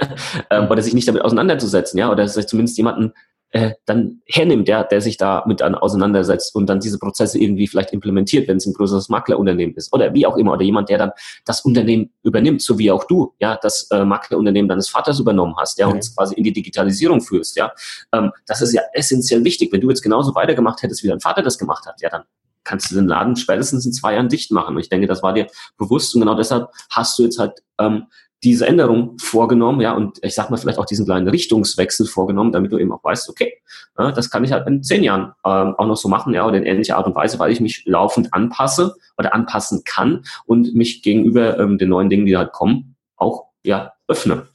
Ähm, 0.51 0.69
oder 0.71 0.83
sich 0.83 0.95
nicht 0.95 1.09
damit 1.09 1.23
auseinanderzusetzen, 1.23 1.99
ja. 1.99 2.11
Oder 2.11 2.29
sich 2.29 2.47
zumindest 2.47 2.77
jemanden 2.77 3.13
äh, 3.53 3.73
dann 3.85 4.23
hernimmt, 4.27 4.67
ja, 4.67 4.83
der 4.83 5.01
sich 5.01 5.19
da 5.19 5.45
mit 5.47 5.61
dann 5.61 5.75
auseinandersetzt 5.75 6.55
und 6.55 6.67
dann 6.67 6.81
diese 6.81 6.99
Prozesse 6.99 7.39
irgendwie 7.39 7.67
vielleicht 7.67 7.93
implementiert, 7.93 8.49
wenn 8.49 8.57
es 8.57 8.67
ein 8.67 8.73
größeres 8.73 9.11
Maklerunternehmen 9.11 9.75
ist 9.77 9.93
oder 9.93 10.13
wie 10.15 10.27
auch 10.27 10.37
immer 10.39 10.55
oder 10.55 10.63
jemand, 10.63 10.89
der 10.89 10.99
dann 10.99 11.11
das 11.45 11.61
Unternehmen 11.61 12.11
übernimmt, 12.23 12.63
so 12.63 12.79
wie 12.79 12.91
auch 12.91 13.05
du, 13.05 13.35
ja, 13.39 13.59
das 13.61 13.89
äh, 13.91 14.05
Maklerunternehmen 14.05 14.69
deines 14.69 14.89
Vaters 14.89 15.21
übernommen 15.21 15.55
hast, 15.59 15.79
ja, 15.79 15.87
mhm. 15.87 15.93
und 15.93 15.99
es 15.99 16.17
quasi 16.17 16.35
in 16.35 16.45
die 16.45 16.53
Digitalisierung 16.53 17.21
führst, 17.21 17.57
ja, 17.57 17.73
ähm, 18.13 18.33
das 18.47 18.63
ist 18.63 18.73
ja 18.73 18.83
essentiell 18.95 19.45
wichtig. 19.45 19.71
Wenn 19.71 19.83
du 19.83 19.91
jetzt 19.91 20.03
genauso 20.03 20.35
weitergemacht 20.35 20.83
hättest, 20.83 21.03
wie 21.05 21.09
dein 21.09 21.21
Vater 21.21 21.43
das 21.43 21.59
gemacht 21.59 21.85
hat, 21.87 22.01
ja, 22.01 22.09
dann 22.09 22.23
kannst 22.65 22.91
du 22.91 22.95
den 22.95 23.07
Laden 23.07 23.37
spätestens 23.37 23.85
in 23.85 23.93
zwei 23.93 24.15
Jahren 24.15 24.29
dicht 24.29 24.51
machen. 24.51 24.77
Und 24.77 24.81
ich 24.81 24.89
denke, 24.89 25.07
das 25.07 25.23
war 25.23 25.35
dir 25.35 25.47
bewusst 25.77 26.15
und 26.15 26.21
genau 26.21 26.35
deshalb 26.37 26.69
hast 26.91 27.19
du 27.19 27.25
jetzt 27.25 27.39
halt 27.39 27.63
ähm, 27.79 28.07
diese 28.45 28.67
Änderung 28.67 29.17
vorgenommen, 29.19 29.81
ja, 29.81 29.93
und 29.93 30.19
ich 30.23 30.35
sag 30.35 30.51
mal 30.51 30.57
vielleicht 30.57 30.79
auch 30.79 30.87
diesen 30.87 31.07
kleinen 31.07 31.29
Richtungswechsel 31.29 32.07
vorgenommen, 32.07 32.53
damit 32.53 32.73
du 32.73 32.79
eben 32.79 32.93
auch 32.93 33.05
weißt, 33.05 33.29
okay, 33.29 33.55
ja, 33.99 34.11
das 34.13 34.31
kann 34.31 34.45
ich 34.45 34.53
halt 34.53 34.67
in 34.67 34.83
zehn 34.83 35.05
Jahren 35.05 35.33
ähm, 35.45 35.75
auch 35.77 35.87
noch 35.87 35.97
so 35.97 36.09
machen, 36.09 36.35
ja, 36.35 36.47
oder 36.47 36.59
in 36.59 36.65
ähnlicher 36.65 36.97
Art 36.97 37.07
und 37.07 37.15
Weise, 37.15 37.39
weil 37.39 37.53
ich 37.53 37.61
mich 37.61 37.85
laufend 37.87 38.35
anpasse 38.35 38.95
oder 39.17 39.35
anpassen 39.35 39.83
kann 39.85 40.25
und 40.47 40.75
mich 40.75 41.03
gegenüber 41.03 41.59
ähm, 41.59 41.79
den 41.79 41.91
neuen 41.91 42.11
Dingen, 42.11 42.27
die 42.27 42.37
halt 42.37 42.53
kommen, 42.53 42.97
auch 43.17 43.47
ja 43.63 43.93
öffne. 44.09 44.49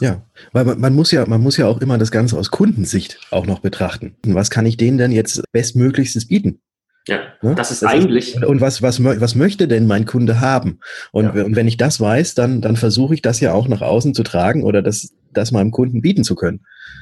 Ja, 0.00 0.22
weil 0.52 0.64
man, 0.64 0.80
man, 0.80 0.94
muss 0.94 1.10
ja, 1.10 1.26
man 1.26 1.42
muss 1.42 1.56
ja 1.56 1.66
auch 1.66 1.80
immer 1.80 1.98
das 1.98 2.10
Ganze 2.10 2.38
aus 2.38 2.50
Kundensicht 2.50 3.18
auch 3.30 3.46
noch 3.46 3.58
betrachten. 3.60 4.16
Was 4.24 4.50
kann 4.50 4.66
ich 4.66 4.76
denen 4.76 4.98
denn 4.98 5.10
jetzt 5.10 5.42
bestmöglichstes 5.52 6.28
bieten? 6.28 6.60
Ja, 7.08 7.20
ne? 7.40 7.54
das 7.54 7.70
ist 7.70 7.82
das 7.82 7.90
eigentlich. 7.90 8.36
Ist, 8.36 8.44
und 8.44 8.60
was, 8.60 8.82
was, 8.82 9.02
was 9.02 9.34
möchte 9.34 9.66
denn 9.66 9.86
mein 9.86 10.04
Kunde 10.04 10.40
haben? 10.40 10.78
Und, 11.10 11.34
ja. 11.34 11.44
und 11.44 11.56
wenn 11.56 11.66
ich 11.66 11.78
das 11.78 12.00
weiß, 12.00 12.34
dann, 12.34 12.60
dann 12.60 12.76
versuche 12.76 13.14
ich 13.14 13.22
das 13.22 13.40
ja 13.40 13.52
auch 13.52 13.66
nach 13.66 13.80
außen 13.80 14.14
zu 14.14 14.22
tragen 14.22 14.62
oder 14.62 14.82
das, 14.82 15.14
das 15.32 15.50
meinem 15.50 15.70
Kunden 15.70 16.02
bieten 16.02 16.22
zu 16.22 16.34
können. 16.34 16.60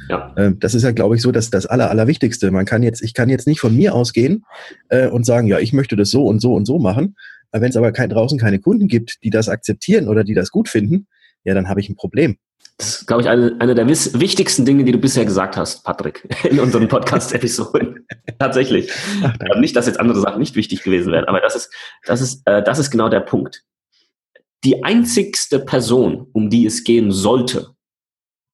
Ja. 0.09 0.33
Ähm, 0.37 0.59
das 0.61 0.75
ist 0.77 0.85
ja, 0.85 0.93
glaube 0.93 1.17
ich, 1.17 1.23
so 1.23 1.33
dass 1.33 1.51
das 1.51 1.67
Aller, 1.67 1.91
Allerwichtigste. 1.91 2.53
Man 2.53 2.65
kann 2.67 2.85
jetzt, 2.85 3.03
ich 3.03 3.15
kann 3.15 3.29
jetzt 3.29 3.49
nicht 3.49 3.59
von 3.59 3.77
mir 3.77 3.95
ausgehen 3.95 4.45
äh, 4.89 5.09
und 5.09 5.27
sagen, 5.27 5.49
ja, 5.49 5.59
ich 5.59 5.73
möchte 5.73 5.97
das 5.97 6.11
so 6.11 6.25
und 6.27 6.41
so 6.41 6.55
und 6.55 6.67
so 6.67 6.79
machen. 6.79 7.17
Wenn 7.51 7.71
es 7.71 7.77
aber 7.77 7.91
kein, 7.91 8.11
draußen 8.11 8.39
keine 8.39 8.61
Kunden 8.61 8.87
gibt, 8.87 9.23
die 9.25 9.31
das 9.31 9.49
akzeptieren 9.49 10.09
oder 10.09 10.25
die 10.25 10.35
das 10.35 10.51
gut 10.51 10.69
finden, 10.69 11.07
ja, 11.45 11.55
dann 11.55 11.69
habe 11.69 11.81
ich 11.81 11.89
ein 11.89 11.97
Problem. 11.97 12.37
Das 12.79 12.89
ist, 12.89 13.07
glaube 13.07 13.23
ich, 13.23 13.29
eine, 13.29 13.57
eine 13.59 13.75
der 13.75 13.89
wichtigsten 13.89 14.67
Dinge, 14.67 14.85
die 14.85 14.93
du 14.93 14.99
bisher 14.99 15.25
gesagt 15.25 15.57
hast, 15.57 15.83
Patrick, 15.83 16.29
in 16.45 16.61
unseren 16.61 16.89
Podcast-Episoden. 16.89 18.07
Tatsächlich. 18.39 18.93
Ach, 19.23 19.35
nicht, 19.59 19.75
dass 19.75 19.87
jetzt 19.87 19.99
andere 19.99 20.21
Sachen 20.21 20.41
nicht 20.41 20.57
wichtig 20.57 20.83
gewesen 20.83 21.13
wären, 21.13 21.25
aber 21.25 21.41
das 21.41 21.57
ist, 21.57 21.73
das 22.05 22.21
ist, 22.21 22.43
äh, 22.47 22.63
das 22.63 22.79
ist 22.79 22.91
genau 22.91 23.09
der 23.09 23.21
Punkt. 23.21 23.65
Die 24.65 24.85
einzigste 24.85 25.59
Person, 25.59 26.29
um 26.33 26.51
die 26.51 26.67
es 26.67 26.85
gehen 26.85 27.13
sollte, 27.13 27.75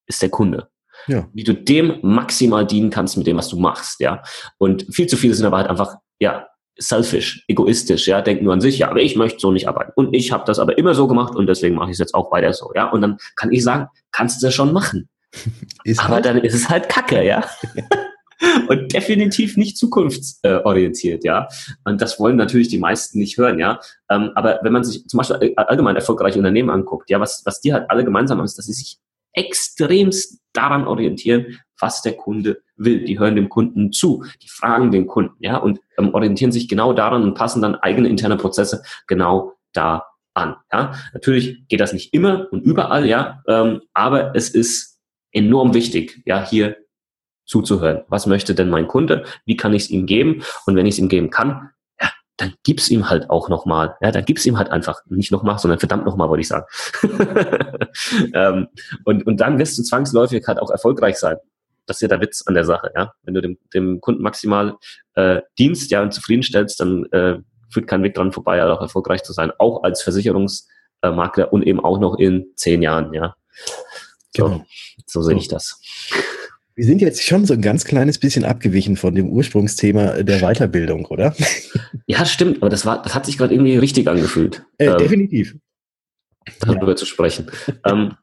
ist 0.07 0.23
der 0.23 0.31
Kunde. 0.31 0.69
Ja. 1.09 1.29
Wie 1.33 1.43
du 1.43 1.55
dem 1.55 1.99
maximal 2.02 2.64
dienen 2.64 2.91
kannst 2.91 3.17
mit 3.17 3.26
dem, 3.26 3.37
was 3.37 3.49
du 3.49 3.59
machst, 3.59 3.99
ja. 3.99 4.23
Und 4.59 4.87
viel 4.95 5.09
zu 5.09 5.17
viele 5.17 5.35
sind 5.35 5.47
aber 5.47 5.57
halt 5.57 5.69
einfach, 5.69 5.97
ja, 6.21 6.47
selfish, 6.79 7.45
egoistisch, 7.49 8.07
ja, 8.07 8.23
denken 8.23 8.45
nur 8.45 8.52
an 8.55 8.61
sich, 8.61 8.79
ja, 8.79 8.91
aber 8.91 9.00
ich 9.00 9.17
möchte 9.17 9.41
so 9.41 9.52
nicht 9.52 9.69
arbeiten. 9.69 9.93
Und 9.95 10.14
ich 10.14 10.33
habe 10.33 10.45
das 10.47 10.59
aber 10.59 10.79
immer 10.79 10.95
so 10.95 11.07
gemacht 11.07 11.35
und 11.35 11.47
deswegen 11.47 11.75
mache 11.75 11.91
ich 11.91 11.95
es 11.95 11.99
jetzt 11.99 12.14
auch 12.14 12.33
weiter 12.33 12.52
so, 12.52 12.73
ja. 12.75 12.88
Und 12.88 13.02
dann 13.02 13.19
kann 13.37 13.52
ich 13.52 13.62
sagen, 13.62 13.88
kannst 14.11 14.43
du 14.43 14.47
das 14.47 14.55
schon 14.55 14.73
machen. 14.73 15.09
aber 15.99 16.14
halt. 16.14 16.25
dann 16.25 16.38
ist 16.38 16.55
es 16.55 16.69
halt 16.69 16.88
Kacke, 16.88 17.25
ja. 17.25 17.45
und 18.69 18.93
definitiv 18.93 19.57
nicht 19.57 19.76
zukunftsorientiert, 19.76 21.25
ja. 21.25 21.49
Und 21.85 22.00
das 22.00 22.19
wollen 22.19 22.37
natürlich 22.37 22.69
die 22.69 22.79
meisten 22.79 23.19
nicht 23.19 23.38
hören, 23.38 23.59
ja. 23.59 23.81
Ähm, 24.11 24.31
aber 24.35 24.61
wenn 24.62 24.73
man 24.73 24.85
sich 24.85 25.07
zum 25.07 25.19
Beispiel 25.19 25.52
allgemein 25.57 25.97
erfolgreiche 25.97 26.38
Unternehmen 26.38 26.71
anguckt, 26.71 27.11
ja, 27.11 27.21
was, 27.21 27.43
was 27.45 27.61
die 27.61 27.73
halt 27.73 27.91
alle 27.91 28.05
gemeinsam 28.05 28.38
haben, 28.38 28.45
ist, 28.45 28.59
dass 28.59 28.67
sie 28.67 28.73
sich 28.73 28.99
extremst 29.35 30.40
daran 30.53 30.87
orientieren, 30.87 31.59
was 31.83 32.01
der 32.01 32.16
Kunde 32.16 32.62
will. 32.77 33.05
Die 33.05 33.18
hören 33.18 33.37
dem 33.37 33.49
Kunden 33.49 33.92
zu, 33.92 34.25
die 34.42 34.49
fragen 34.49 34.90
den 34.90 35.07
Kunden, 35.07 35.37
ja, 35.40 35.57
und 35.57 35.81
ähm, 35.99 36.14
orientieren 36.14 36.53
sich 36.53 36.68
genau 36.68 36.92
daran 36.92 37.23
und 37.23 37.35
passen 37.35 37.61
dann 37.61 37.75
eigene 37.75 38.09
interne 38.09 38.37
Prozesse 38.37 38.83
genau 39.07 39.55
da 39.73 40.07
an. 40.35 40.57
Ja, 40.73 40.95
natürlich 41.12 41.66
geht 41.68 41.81
das 41.81 41.92
nicht 41.92 42.14
immer 42.14 42.49
und 42.51 42.62
überall, 42.62 43.07
ja, 43.07 43.42
ähm, 43.47 43.83
aber 43.92 44.35
es 44.35 44.49
ist 44.49 45.01
enorm 45.33 45.75
wichtig, 45.75 46.23
ja, 46.25 46.47
hier 46.47 46.77
zuzuhören. 47.45 48.05
Was 48.09 48.27
möchte 48.27 48.55
denn 48.55 48.71
mein 48.71 48.87
Kunde? 48.87 49.25
Wie 49.45 49.57
kann 49.57 49.75
ich 49.75 49.85
es 49.85 49.90
ihm 49.90 50.07
geben? 50.07 50.42
Und 50.66 50.77
wenn 50.77 50.87
ich 50.87 50.95
es 50.95 50.99
ihm 50.99 51.09
geben 51.09 51.31
kann, 51.31 51.71
ja, 52.01 52.11
dann 52.37 52.55
gib's 52.62 52.88
ihm 52.90 53.11
halt 53.11 53.31
auch 53.31 53.49
nochmal. 53.49 53.97
Ja, 54.01 54.11
dann 54.11 54.25
gib's 54.25 54.47
ihm 54.47 54.59
halt 54.59 54.71
einfach 54.71 55.01
nicht 55.07 55.33
nochmal, 55.33 55.59
sondern 55.59 55.81
verdammt 55.81 56.05
nochmal, 56.05 56.29
wollte 56.29 56.42
ich 56.42 56.49
sagen. 56.49 56.66
ähm, 58.35 58.68
und, 59.05 59.27
und 59.27 59.40
dann 59.40 59.59
wirst 59.59 59.79
du 59.79 59.83
zwangsläufig 59.83 60.47
halt 60.47 60.61
auch 60.61 60.71
erfolgreich 60.71 61.16
sein. 61.16 61.37
Das 61.92 61.98
ist 61.98 62.02
ja 62.02 62.09
der 62.09 62.22
Witz 62.22 62.42
an 62.46 62.55
der 62.55 62.64
Sache, 62.64 62.90
ja. 62.96 63.12
Wenn 63.22 63.35
du 63.35 63.42
dem, 63.42 63.59
dem 63.74 64.00
Kunden 64.00 64.22
maximal 64.22 64.78
äh, 65.14 65.42
dienst, 65.59 65.90
ja, 65.90 66.00
und 66.00 66.14
zufriedenstellst, 66.14 66.81
dann 66.81 67.05
äh, 67.12 67.38
führt 67.68 67.87
kein 67.87 68.02
Weg 68.02 68.14
dran 68.14 68.33
vorbei, 68.33 68.64
auch 68.64 68.81
erfolgreich 68.81 69.22
zu 69.22 69.35
sein, 69.35 69.52
auch 69.59 69.83
als 69.83 70.00
Versicherungsmakler 70.00 71.52
und 71.52 71.66
eben 71.66 71.81
auch 71.81 72.00
noch 72.00 72.18
in 72.18 72.46
zehn 72.57 72.81
Jahren, 72.81 73.12
ja. 73.12 73.35
So, 74.35 74.44
genau. 74.44 74.66
so 75.05 75.20
sehe 75.20 75.37
ich 75.37 75.48
das. 75.48 75.83
Wir 76.74 76.87
sind 76.87 77.02
jetzt 77.02 77.22
schon 77.22 77.44
so 77.44 77.52
ein 77.52 77.61
ganz 77.61 77.85
kleines 77.85 78.18
bisschen 78.18 78.46
abgewichen 78.46 78.96
von 78.96 79.14
dem 79.14 79.28
Ursprungsthema 79.28 80.22
der 80.22 80.40
Weiterbildung, 80.40 81.05
oder? 81.05 81.35
Ja, 82.07 82.24
stimmt, 82.24 82.62
aber 82.62 82.70
das 82.70 82.87
war, 82.87 83.02
das 83.02 83.14
hat 83.14 83.26
sich 83.26 83.37
gerade 83.37 83.52
irgendwie 83.52 83.76
richtig 83.76 84.09
angefühlt. 84.09 84.64
Äh, 84.78 84.87
ähm, 84.87 84.96
definitiv. 84.96 85.57
Darüber 86.61 86.88
ja. 86.88 86.96
zu 86.96 87.05
sprechen. 87.05 87.50
ähm, 87.85 88.14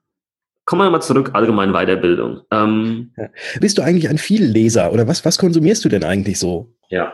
kommen 0.69 0.84
wir 0.84 0.91
mal 0.91 1.01
zurück, 1.01 1.32
allgemein 1.34 1.71
Weiterbildung. 1.71 2.41
Ähm, 2.51 3.10
ja. 3.17 3.29
Bist 3.60 3.79
du 3.79 3.82
eigentlich 3.82 4.08
ein 4.08 4.19
Vielleser 4.19 4.93
oder 4.93 5.08
was, 5.08 5.25
was 5.25 5.39
konsumierst 5.39 5.84
du 5.84 5.89
denn 5.89 6.03
eigentlich 6.03 6.38
so? 6.38 6.75
Ja. 6.89 7.12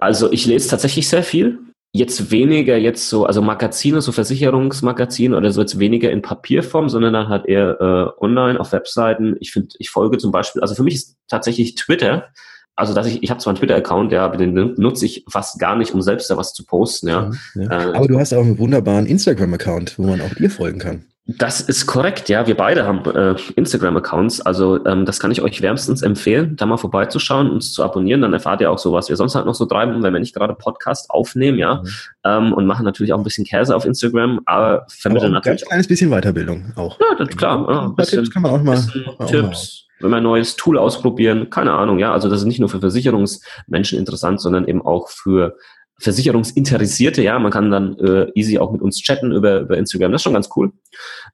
Also 0.00 0.32
ich 0.32 0.46
lese 0.46 0.70
tatsächlich 0.70 1.06
sehr 1.06 1.22
viel 1.22 1.58
jetzt 1.92 2.30
weniger 2.30 2.78
jetzt 2.78 3.10
so, 3.10 3.26
also 3.26 3.42
Magazine, 3.42 4.00
so 4.00 4.10
Versicherungsmagazine 4.10 5.36
oder 5.36 5.52
so 5.52 5.60
jetzt 5.60 5.78
weniger 5.78 6.10
in 6.10 6.22
Papierform, 6.22 6.88
sondern 6.88 7.12
dann 7.12 7.28
halt 7.28 7.44
eher 7.44 7.78
äh, 7.78 8.24
online 8.24 8.58
auf 8.58 8.72
Webseiten. 8.72 9.36
Ich 9.40 9.52
finde, 9.52 9.68
ich 9.78 9.90
folge 9.90 10.16
zum 10.16 10.32
Beispiel, 10.32 10.62
also 10.62 10.74
für 10.74 10.82
mich 10.82 10.94
ist 10.94 11.18
tatsächlich 11.28 11.74
Twitter, 11.74 12.28
also 12.74 12.94
dass 12.94 13.06
ich, 13.06 13.22
ich 13.22 13.28
habe 13.28 13.40
zwar 13.40 13.50
einen 13.50 13.58
Twitter-Account, 13.58 14.12
ja, 14.12 14.24
aber 14.24 14.38
den 14.38 14.54
nutze 14.78 15.04
ich 15.04 15.26
fast 15.30 15.58
gar 15.58 15.76
nicht, 15.76 15.92
um 15.92 16.00
selbst 16.00 16.30
da 16.30 16.38
was 16.38 16.54
zu 16.54 16.64
posten, 16.64 17.08
ja. 17.08 17.30
ja. 17.54 17.90
Äh, 17.90 17.94
aber 17.94 18.08
du 18.08 18.18
hast 18.18 18.32
auch 18.32 18.40
einen 18.40 18.56
wunderbaren 18.56 19.04
Instagram-Account, 19.04 19.98
wo 19.98 20.04
man 20.04 20.22
auch 20.22 20.32
dir 20.32 20.48
folgen 20.48 20.78
kann. 20.78 21.04
Das 21.24 21.60
ist 21.60 21.86
korrekt, 21.86 22.28
ja. 22.28 22.48
Wir 22.48 22.56
beide 22.56 22.84
haben 22.84 23.04
äh, 23.14 23.36
Instagram-Accounts. 23.54 24.40
Also 24.40 24.84
ähm, 24.84 25.06
das 25.06 25.20
kann 25.20 25.30
ich 25.30 25.40
euch 25.40 25.62
wärmstens 25.62 26.02
empfehlen, 26.02 26.56
da 26.56 26.66
mal 26.66 26.78
vorbeizuschauen, 26.78 27.48
uns 27.48 27.72
zu 27.72 27.84
abonnieren. 27.84 28.22
Dann 28.22 28.32
erfahrt 28.32 28.60
ihr 28.60 28.72
auch 28.72 28.78
so, 28.78 28.92
was 28.92 29.08
wir 29.08 29.14
sonst 29.14 29.36
halt 29.36 29.46
noch 29.46 29.54
so 29.54 29.64
treiben, 29.66 30.02
wenn 30.02 30.12
wir 30.12 30.18
nicht 30.18 30.34
gerade 30.34 30.54
Podcast 30.54 31.10
aufnehmen, 31.10 31.58
ja. 31.58 31.76
Mhm. 31.76 31.88
Ähm, 32.24 32.52
und 32.52 32.66
machen 32.66 32.84
natürlich 32.84 33.12
auch 33.12 33.18
ein 33.18 33.24
bisschen 33.24 33.44
Käse 33.44 33.76
auf 33.76 33.84
Instagram, 33.84 34.40
aber 34.46 34.84
vermitteln 34.88 35.28
aber 35.28 35.34
natürlich. 35.34 35.62
Ein 35.62 35.68
kleines 35.68 35.86
bisschen 35.86 36.10
Weiterbildung 36.10 36.72
auch. 36.74 36.98
Ja, 36.98 37.14
das 37.16 37.28
ist 37.28 37.38
klar. 37.38 37.68
Ja, 37.70 37.88
bisschen, 37.88 38.18
Tipps 38.18 38.34
kann 38.34 38.42
man 38.42 38.50
auch 38.50 38.62
mal. 38.62 38.78
Auch 39.18 39.26
Tipps, 39.26 39.86
mal. 40.00 40.04
wenn 40.04 40.10
wir 40.10 40.16
ein 40.16 40.22
neues 40.24 40.56
Tool 40.56 40.76
ausprobieren, 40.76 41.50
keine 41.50 41.72
Ahnung, 41.72 42.00
ja. 42.00 42.12
Also 42.12 42.28
das 42.28 42.40
ist 42.40 42.46
nicht 42.46 42.58
nur 42.58 42.68
für 42.68 42.80
Versicherungsmenschen 42.80 43.96
interessant, 43.96 44.40
sondern 44.40 44.66
eben 44.66 44.82
auch 44.82 45.08
für 45.08 45.56
Versicherungsinteressierte, 46.02 47.22
ja, 47.22 47.38
man 47.38 47.52
kann 47.52 47.70
dann 47.70 47.96
äh, 47.98 48.30
easy 48.34 48.58
auch 48.58 48.72
mit 48.72 48.82
uns 48.82 49.00
chatten 49.00 49.30
über, 49.30 49.60
über 49.60 49.78
Instagram, 49.78 50.10
das 50.10 50.20
ist 50.20 50.24
schon 50.24 50.32
ganz 50.34 50.48
cool. 50.56 50.72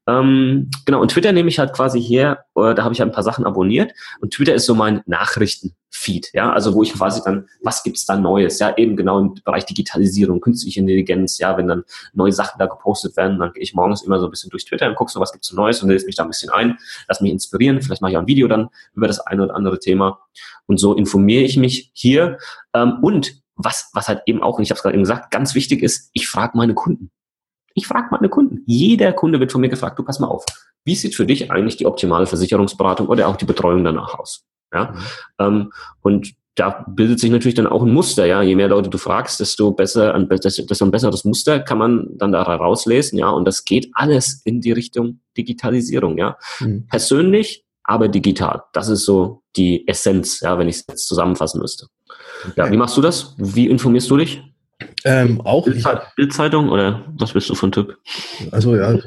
Ähm, 0.07 0.71
genau, 0.85 1.01
und 1.01 1.11
Twitter 1.11 1.33
nehme 1.33 1.49
ich 1.49 1.59
halt 1.59 1.73
quasi 1.73 2.03
her, 2.03 2.45
äh, 2.55 2.75
da 2.75 2.85
habe 2.85 2.93
ich 2.93 3.01
halt 3.01 3.11
ein 3.11 3.15
paar 3.15 3.23
Sachen 3.23 3.47
abonniert. 3.47 3.93
Und 4.21 4.35
Twitter 4.35 4.55
ist 4.55 4.67
so 4.67 4.75
mein 4.75 5.01
Nachrichtenfeed, 5.07 6.31
ja, 6.35 6.53
also 6.53 6.75
wo 6.75 6.83
ich 6.83 6.93
quasi 6.93 7.23
dann, 7.25 7.49
was 7.63 7.83
gibt's 7.83 8.05
da 8.05 8.19
Neues, 8.19 8.59
ja, 8.59 8.77
eben 8.77 8.95
genau 8.95 9.19
im 9.21 9.35
Bereich 9.43 9.65
Digitalisierung, 9.65 10.43
künstliche 10.43 10.81
Intelligenz, 10.81 11.39
ja, 11.39 11.57
wenn 11.57 11.67
dann 11.67 11.85
neue 12.13 12.33
Sachen 12.33 12.59
da 12.59 12.67
gepostet 12.67 13.17
werden, 13.17 13.39
dann 13.39 13.55
gehe 13.55 13.63
ich 13.63 13.73
morgens 13.73 14.03
immer 14.03 14.21
so 14.21 14.27
ein 14.27 14.31
bisschen 14.31 14.51
durch 14.51 14.67
Twitter 14.67 14.87
und 14.87 14.97
gucke 14.97 15.11
so, 15.11 15.19
was 15.19 15.33
gibt's 15.33 15.49
so 15.49 15.57
Neues 15.57 15.83
und 15.83 15.89
lese 15.89 16.05
mich 16.05 16.17
da 16.17 16.25
ein 16.25 16.29
bisschen 16.29 16.51
ein, 16.51 16.77
lass 17.09 17.23
mich 17.23 17.33
inspirieren, 17.33 17.81
vielleicht 17.81 18.03
mache 18.03 18.13
ich 18.13 18.19
auch 18.19 18.23
ein 18.23 18.29
Video 18.29 18.49
dann 18.49 18.69
über 18.95 19.07
das 19.07 19.21
eine 19.21 19.45
oder 19.45 19.55
andere 19.55 19.79
Thema. 19.79 20.21
Und 20.67 20.79
so 20.79 20.95
informiere 20.95 21.45
ich 21.45 21.57
mich 21.57 21.91
hier. 21.95 22.37
Ähm, 22.75 22.99
und 23.01 23.43
was, 23.59 23.91
was 23.93 24.09
halt 24.09 24.23
eben 24.27 24.43
auch, 24.43 24.57
und 24.57 24.63
ich 24.63 24.71
habe 24.71 24.79
es 24.79 24.83
gerade 24.83 24.95
eben 24.95 25.03
gesagt, 25.03 25.31
ganz 25.31 25.55
wichtig 25.55 25.83
ist, 25.83 26.11
ich 26.15 26.29
frage 26.29 26.57
meine 26.57 26.75
Kunden. 26.75 27.11
Ich 27.75 27.87
frage 27.87 28.09
meine 28.11 28.29
Kunden. 28.29 28.63
Jeder 28.67 29.13
Kunde 29.13 29.41
wird 29.41 29.53
von 29.53 29.61
mir 29.61 29.69
gefragt, 29.69 29.99
du 29.99 30.05
pass 30.05 30.21
mal 30.21 30.29
auf, 30.29 30.45
wie 30.85 30.95
sieht 30.95 31.15
für 31.15 31.27
dich 31.27 31.51
eigentlich 31.51 31.77
die 31.77 31.87
optimale 31.87 32.27
Versicherungsberatung 32.27 33.09
oder 33.09 33.29
auch 33.29 33.37
die 33.37 33.45
Betreuung 33.45 33.85
danach 33.85 34.19
aus? 34.19 34.45
Ja? 34.73 34.93
Mhm. 34.93 34.99
Ähm, 35.39 35.73
und 36.01 36.33
da 36.55 36.85
bildet 36.89 37.21
sich 37.21 37.31
natürlich 37.31 37.55
dann 37.55 37.69
auch 37.69 37.83
ein 37.83 37.93
Muster, 37.93 38.27
ja. 38.27 38.43
Je 38.43 38.57
mehr 38.57 38.69
Leute 38.69 38.91
du 38.91 38.99
fragst, 38.99 39.39
desto 39.39 39.71
besser, 39.71 40.19
desto 40.19 40.85
ein 40.85 40.91
besseres 40.91 41.25
Muster 41.25 41.61
kann 41.61 41.79
man 41.79 42.09
dann 42.17 42.33
da 42.33 42.43
rauslesen, 42.43 43.19
ja. 43.19 43.31
Und 43.31 43.45
das 43.45 43.65
geht 43.65 43.91
alles 43.93 44.43
in 44.45 44.61
die 44.61 44.73
Richtung 44.73 45.21
Digitalisierung, 45.37 46.19
ja. 46.19 46.37
Mhm. 46.59 46.87
Persönlich, 46.89 47.65
aber 47.85 48.09
digital. 48.09 48.65
Das 48.73 48.89
ist 48.89 49.05
so 49.05 49.43
die 49.57 49.87
Essenz, 49.87 50.41
ja, 50.41 50.59
wenn 50.59 50.69
ich 50.69 50.77
es 50.77 50.85
jetzt 50.89 51.07
zusammenfassen 51.07 51.61
müsste. 51.61 51.87
Ja, 52.57 52.71
wie 52.71 52.77
machst 52.77 52.97
du 52.97 53.01
das? 53.01 53.35
Wie 53.39 53.67
informierst 53.69 54.11
du 54.11 54.17
dich? 54.17 54.43
Ähm, 55.05 55.41
auch. 55.41 55.65
Bildzeitung 56.17 56.65
Bild 56.65 56.73
oder 56.73 57.05
was 57.17 57.33
bist 57.33 57.49
du 57.51 57.55
für 57.55 57.67
ein 57.67 57.73
Typ? 57.73 57.97
Also 58.51 58.77
ja. 58.77 58.99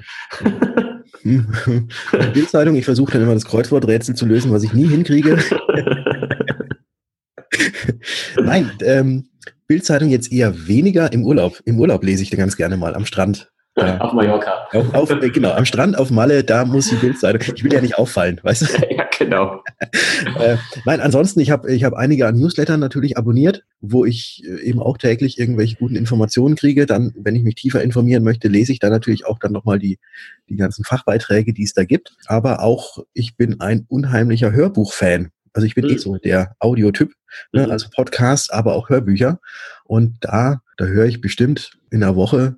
Bildzeitung, 2.34 2.76
ich 2.76 2.86
versuche 2.86 3.14
dann 3.14 3.22
immer 3.24 3.34
das 3.34 3.46
Kreuzworträtsel 3.46 4.16
zu 4.16 4.26
lösen, 4.26 4.52
was 4.52 4.64
ich 4.64 4.74
nie 4.74 4.88
hinkriege. 4.88 5.38
Nein, 8.42 8.72
ähm, 8.82 9.28
Bildzeitung 9.68 10.10
jetzt 10.10 10.32
eher 10.32 10.68
weniger 10.68 11.14
im 11.14 11.24
Urlaub. 11.26 11.62
Im 11.66 11.80
Urlaub 11.80 12.04
lese 12.04 12.24
ich 12.24 12.30
dann 12.30 12.40
ganz 12.40 12.58
gerne 12.58 12.78
mal 12.78 12.96
am 12.96 13.06
Strand. 13.06 13.52
Ja, 13.78 14.00
auf 14.00 14.12
Mallorca. 14.12 14.68
Auf, 14.74 14.94
auf, 14.94 15.10
äh, 15.10 15.30
genau, 15.30 15.52
am 15.52 15.64
Strand 15.64 15.98
auf 15.98 16.12
Malle, 16.12 16.44
da 16.44 16.66
muss 16.66 16.90
die 16.90 16.96
Bildzeitung. 16.96 17.42
Ich 17.56 17.64
will 17.64 17.72
ja 17.72 17.80
nicht 17.80 17.98
auffallen, 17.98 18.40
weißt 18.44 18.64
du? 18.64 18.66
Ja, 18.92 19.08
genau. 19.18 19.64
äh, 20.40 20.58
nein, 20.84 21.00
ansonsten, 21.00 21.40
ich 21.40 21.52
habe 21.52 21.72
ich 21.74 21.86
hab 21.86 21.94
einige 21.94 22.28
an 22.28 22.36
Newslettern 22.36 22.82
natürlich 22.82 23.18
abonniert, 23.18 23.64
wo 23.80 24.04
ich 24.04 24.44
äh, 24.46 24.62
eben 24.62 24.82
auch 24.82 24.98
täglich 24.98 25.40
irgendwelche 25.40 25.78
guten 25.78 25.96
Informationen 25.96 26.56
kriege. 26.56 26.86
Dann, 26.86 27.14
wenn 27.16 27.38
ich 27.38 27.44
mich 27.44 27.56
tiefer 27.56 27.82
informieren 27.82 28.26
möchte, 28.26 28.50
lese 28.50 28.74
ich 28.74 28.80
da 28.80 28.90
natürlich 28.90 29.26
auch 29.26 29.40
dann 29.40 29.54
nochmal 29.54 29.80
die, 29.80 30.00
die 30.50 30.58
ganzen 30.58 30.84
Fachbeiträge, 30.84 31.54
die 31.54 31.64
es 31.64 31.74
da 31.74 31.86
gibt. 31.86 32.14
Aber 32.28 32.62
auch, 32.62 32.98
ich 33.14 33.38
bin 33.38 33.62
ein 33.62 33.86
unheimlicher 33.88 34.52
Hörbuchfan. 34.52 35.32
Also 35.54 35.66
ich 35.66 35.76
bin 35.76 35.86
mhm. 35.86 35.92
eh 35.92 35.98
so 35.98 36.18
der 36.18 36.56
Audiotyp, 36.60 37.14
ne? 37.54 37.66
Mhm. 37.66 37.72
also 37.72 37.88
Podcast, 37.94 38.54
aber 38.54 38.76
auch 38.76 38.90
Hörbücher. 38.90 39.40
Und 39.86 40.18
da, 40.22 40.62
da 40.76 40.86
höre 40.86 41.06
ich 41.06 41.22
bestimmt 41.22 41.72
in 41.90 42.02
der 42.02 42.16
Woche, 42.16 42.58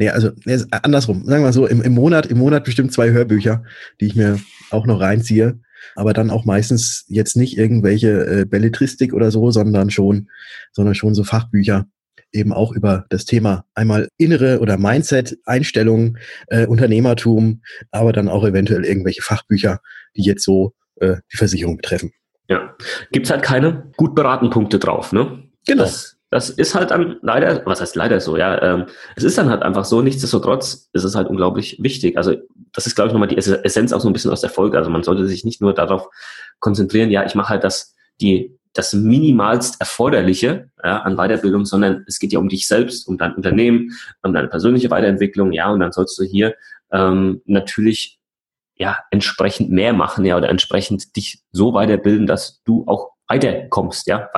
nee, 0.00 0.08
also 0.08 0.30
nee, 0.46 0.58
andersrum, 0.70 1.24
sagen 1.26 1.44
wir 1.44 1.52
so, 1.52 1.66
im, 1.66 1.82
im 1.82 1.92
Monat, 1.92 2.26
im 2.26 2.38
Monat 2.38 2.64
bestimmt 2.64 2.92
zwei 2.92 3.10
Hörbücher, 3.10 3.62
die 4.00 4.06
ich 4.06 4.16
mir 4.16 4.40
auch 4.70 4.86
noch 4.86 5.00
reinziehe. 5.00 5.60
Aber 5.94 6.12
dann 6.12 6.30
auch 6.30 6.44
meistens 6.44 7.04
jetzt 7.08 7.36
nicht 7.36 7.58
irgendwelche 7.58 8.26
äh, 8.26 8.44
Belletristik 8.46 9.12
oder 9.12 9.30
so, 9.30 9.50
sondern 9.50 9.90
schon, 9.90 10.28
sondern 10.72 10.94
schon 10.94 11.14
so 11.14 11.22
Fachbücher, 11.22 11.86
eben 12.32 12.52
auch 12.52 12.72
über 12.72 13.04
das 13.10 13.24
Thema 13.24 13.66
einmal 13.74 14.08
innere 14.16 14.60
oder 14.60 14.78
Mindset, 14.78 15.36
Einstellungen, 15.44 16.18
äh, 16.48 16.66
Unternehmertum, 16.66 17.62
aber 17.90 18.12
dann 18.12 18.28
auch 18.28 18.44
eventuell 18.44 18.84
irgendwelche 18.84 19.22
Fachbücher, 19.22 19.80
die 20.16 20.22
jetzt 20.22 20.44
so 20.44 20.72
äh, 20.96 21.16
die 21.32 21.36
Versicherung 21.36 21.76
betreffen. 21.76 22.12
Ja, 22.48 22.74
gibt's 23.12 23.30
halt 23.30 23.42
keine 23.42 23.90
gut 23.96 24.14
beraten 24.14 24.50
Punkte 24.50 24.78
drauf, 24.78 25.12
ne? 25.12 25.44
Genau. 25.66 25.82
Das, 25.82 26.19
das 26.30 26.48
ist 26.48 26.74
halt 26.74 26.92
dann 26.92 27.18
leider, 27.22 27.66
was 27.66 27.80
heißt 27.80 27.96
leider 27.96 28.20
so, 28.20 28.36
ja, 28.36 28.62
ähm, 28.62 28.86
es 29.16 29.24
ist 29.24 29.36
dann 29.36 29.50
halt 29.50 29.62
einfach 29.62 29.84
so, 29.84 30.00
nichtsdestotrotz 30.00 30.88
ist 30.92 31.04
es 31.04 31.16
halt 31.16 31.28
unglaublich 31.28 31.78
wichtig. 31.82 32.16
Also 32.16 32.36
das 32.72 32.86
ist, 32.86 32.94
glaube 32.94 33.08
ich, 33.08 33.12
nochmal 33.12 33.28
die 33.28 33.36
Essenz 33.36 33.92
auch 33.92 34.00
so 34.00 34.08
ein 34.08 34.12
bisschen 34.12 34.30
aus 34.30 34.40
der 34.40 34.50
Folge. 34.50 34.78
Also 34.78 34.90
man 34.90 35.02
sollte 35.02 35.26
sich 35.26 35.44
nicht 35.44 35.60
nur 35.60 35.74
darauf 35.74 36.08
konzentrieren, 36.60 37.10
ja, 37.10 37.26
ich 37.26 37.34
mache 37.34 37.48
halt 37.48 37.64
das, 37.64 37.96
die, 38.20 38.56
das 38.74 38.92
minimalst 38.92 39.80
Erforderliche 39.80 40.70
ja, 40.84 40.98
an 40.98 41.16
Weiterbildung, 41.16 41.64
sondern 41.64 42.04
es 42.06 42.20
geht 42.20 42.32
ja 42.32 42.38
um 42.38 42.48
dich 42.48 42.68
selbst, 42.68 43.08
um 43.08 43.18
dein 43.18 43.34
Unternehmen, 43.34 43.90
um 44.22 44.32
deine 44.32 44.48
persönliche 44.48 44.90
Weiterentwicklung, 44.90 45.52
ja, 45.52 45.70
und 45.70 45.80
dann 45.80 45.90
sollst 45.90 46.16
du 46.16 46.22
hier 46.22 46.54
ähm, 46.92 47.42
natürlich 47.46 48.20
ja, 48.76 48.98
entsprechend 49.10 49.70
mehr 49.70 49.92
machen, 49.92 50.24
ja, 50.24 50.36
oder 50.36 50.48
entsprechend 50.48 51.16
dich 51.16 51.42
so 51.50 51.74
weiterbilden, 51.74 52.28
dass 52.28 52.62
du 52.62 52.84
auch 52.86 53.10
weiterkommst, 53.26 54.06
ja, 54.06 54.28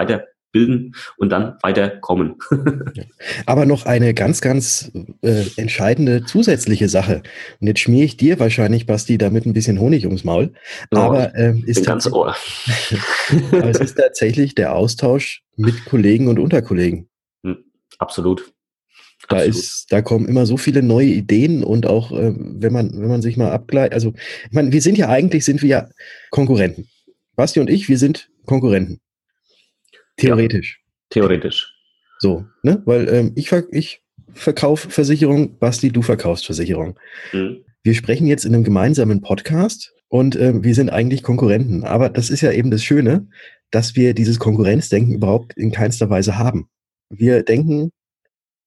weiterbilden 0.52 0.94
und 1.16 1.30
dann 1.30 1.56
weiterkommen. 1.62 2.36
Aber 3.46 3.66
noch 3.66 3.86
eine 3.86 4.14
ganz, 4.14 4.40
ganz 4.40 4.90
äh, 5.22 5.44
entscheidende 5.56 6.24
zusätzliche 6.24 6.88
Sache. 6.88 7.22
Und 7.60 7.66
jetzt 7.66 7.80
schmier 7.80 8.04
ich 8.04 8.16
dir 8.16 8.38
wahrscheinlich, 8.38 8.86
Basti, 8.86 9.18
damit 9.18 9.46
ein 9.46 9.52
bisschen 9.52 9.80
Honig 9.80 10.06
ums 10.06 10.24
Maul. 10.24 10.52
Oh, 10.92 10.98
aber, 10.98 11.34
ähm, 11.34 11.64
ist 11.66 11.86
ganz 11.86 12.06
Ohr. 12.06 12.34
aber 13.52 13.70
es 13.70 13.80
ist 13.80 13.96
tatsächlich 13.96 14.54
der 14.54 14.74
Austausch 14.74 15.42
mit 15.56 15.84
Kollegen 15.84 16.28
und 16.28 16.38
Unterkollegen. 16.38 17.08
Hm, 17.44 17.64
absolut. 17.98 18.52
Da 19.28 19.40
ist, 19.40 19.86
da 19.90 20.02
kommen 20.02 20.26
immer 20.26 20.46
so 20.46 20.56
viele 20.56 20.82
neue 20.82 21.06
Ideen 21.06 21.62
und 21.62 21.86
auch, 21.86 22.10
äh, 22.10 22.34
wenn 22.36 22.72
man, 22.72 22.92
wenn 22.92 23.08
man 23.08 23.22
sich 23.22 23.36
mal 23.36 23.52
abgleicht, 23.52 23.92
also, 23.92 24.12
ich 24.46 24.52
meine, 24.52 24.72
wir 24.72 24.82
sind 24.82 24.98
ja 24.98 25.08
eigentlich, 25.08 25.44
sind 25.44 25.62
wir 25.62 25.68
ja 25.68 25.88
Konkurrenten. 26.30 26.88
Basti 27.36 27.60
und 27.60 27.70
ich, 27.70 27.88
wir 27.88 27.98
sind 27.98 28.28
Konkurrenten. 28.44 29.00
Theoretisch. 30.16 30.81
Theoretisch. 31.11 31.75
So, 32.18 32.46
ne? 32.62 32.83
Weil 32.85 33.09
ähm, 33.09 33.33
ich, 33.35 33.53
ich 33.70 34.03
verkaufe 34.33 34.90
Versicherung, 34.90 35.59
Basti, 35.59 35.90
du 35.90 36.03
verkaufst 36.03 36.46
Versicherung. 36.46 36.98
Mhm. 37.33 37.64
Wir 37.83 37.94
sprechen 37.94 38.27
jetzt 38.27 38.44
in 38.44 38.55
einem 38.55 38.64
gemeinsamen 38.64 39.20
Podcast 39.20 39.92
und 40.09 40.37
äh, 40.37 40.62
wir 40.62 40.75
sind 40.75 40.90
eigentlich 40.90 41.22
Konkurrenten. 41.22 41.85
Aber 41.85 42.09
das 42.09 42.31
ist 42.31 42.40
ja 42.40 42.53
eben 42.53 42.70
das 42.70 42.85
Schöne, 42.85 43.27
dass 43.70 43.96
wir 43.96 44.14
dieses 44.14 44.38
Konkurrenzdenken 44.38 45.14
überhaupt 45.14 45.55
in 45.57 45.72
keinster 45.72 46.11
Weise 46.11 46.38
haben. 46.38 46.68
Wir 47.11 47.42
denken, 47.42 47.90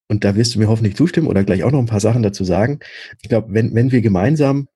und 0.10 0.24
da 0.24 0.36
wirst 0.36 0.56
du 0.56 0.60
mir 0.60 0.68
hoffentlich 0.68 0.96
zustimmen 0.96 1.28
oder 1.28 1.44
gleich 1.44 1.64
auch 1.64 1.72
noch 1.72 1.80
ein 1.80 1.86
paar 1.86 2.00
Sachen 2.00 2.24
dazu 2.24 2.44
sagen. 2.44 2.80
Ich 3.22 3.30
glaube, 3.30 3.54
wenn, 3.54 3.74
wenn 3.74 3.92
wir 3.92 4.02
gemeinsam 4.02 4.68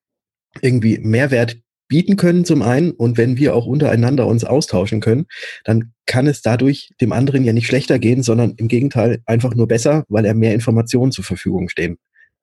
irgendwie 0.61 0.97
Mehrwert 0.99 1.57
bieten 1.89 2.15
können 2.15 2.45
zum 2.45 2.61
einen 2.61 2.91
und 2.91 3.17
wenn 3.17 3.35
wir 3.35 3.55
auch 3.55 3.65
untereinander 3.65 4.27
uns 4.27 4.45
austauschen 4.45 5.01
können, 5.01 5.25
dann 5.65 5.91
kann 6.05 6.27
es 6.27 6.41
dadurch 6.41 6.91
dem 7.01 7.11
anderen 7.11 7.43
ja 7.43 7.51
nicht 7.51 7.67
schlechter 7.67 7.99
gehen, 7.99 8.23
sondern 8.23 8.53
im 8.55 8.69
Gegenteil 8.69 9.21
einfach 9.25 9.55
nur 9.55 9.67
besser, 9.67 10.05
weil 10.07 10.23
er 10.23 10.35
mehr 10.35 10.53
Informationen 10.53 11.11
zur 11.11 11.25
Verfügung 11.25 11.67
stehen 11.67 11.97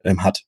ähm, 0.05 0.23
hat. 0.23 0.43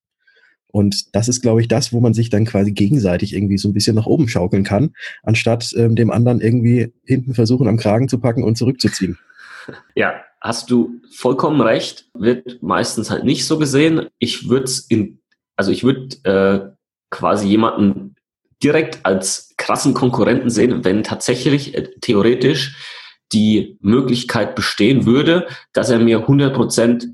Und 0.71 1.15
das 1.15 1.29
ist, 1.29 1.41
glaube 1.41 1.63
ich, 1.63 1.69
das, 1.69 1.93
wo 1.93 2.01
man 2.01 2.13
sich 2.13 2.29
dann 2.29 2.45
quasi 2.45 2.73
gegenseitig 2.73 3.35
irgendwie 3.35 3.57
so 3.57 3.69
ein 3.69 3.73
bisschen 3.73 3.97
nach 3.97 4.07
oben 4.07 4.29
schaukeln 4.29 4.65
kann, 4.65 4.91
anstatt 5.23 5.73
ähm, 5.77 5.97
dem 5.97 6.11
anderen 6.11 6.41
irgendwie 6.41 6.93
hinten 7.05 7.35
versuchen, 7.35 7.69
am 7.69 7.79
Kragen 7.79 8.09
zu 8.09 8.19
packen 8.19 8.45
und 8.45 8.59
zurückzuziehen. 8.59 9.19
Ja, 9.95 10.23
hast 10.41 10.71
du 10.71 11.01
vollkommen 11.15 11.61
recht, 11.61 12.07
wird 12.15 12.63
meistens 12.63 13.11
halt 13.11 13.25
nicht 13.25 13.47
so 13.47 13.59
gesehen. 13.59 14.09
Ich 14.19 14.49
würde 14.49 14.65
es 14.65 14.81
in, 14.81 15.21
also 15.57 15.71
ich 15.71 15.85
würde 15.85 16.17
äh, 16.25 16.77
quasi 17.11 17.49
jemanden 17.49 18.15
direkt 18.63 19.05
als 19.05 19.55
krassen 19.57 19.95
Konkurrenten 19.95 20.51
sehen, 20.51 20.85
wenn 20.85 21.03
tatsächlich 21.03 21.75
äh, 21.75 21.91
theoretisch 22.01 22.77
die 23.33 23.79
Möglichkeit 23.81 24.55
bestehen 24.55 25.05
würde, 25.05 25.49
dass 25.73 25.91
er 25.91 25.99
mir 25.99 26.21
100 26.21 26.55
Prozent 26.55 27.09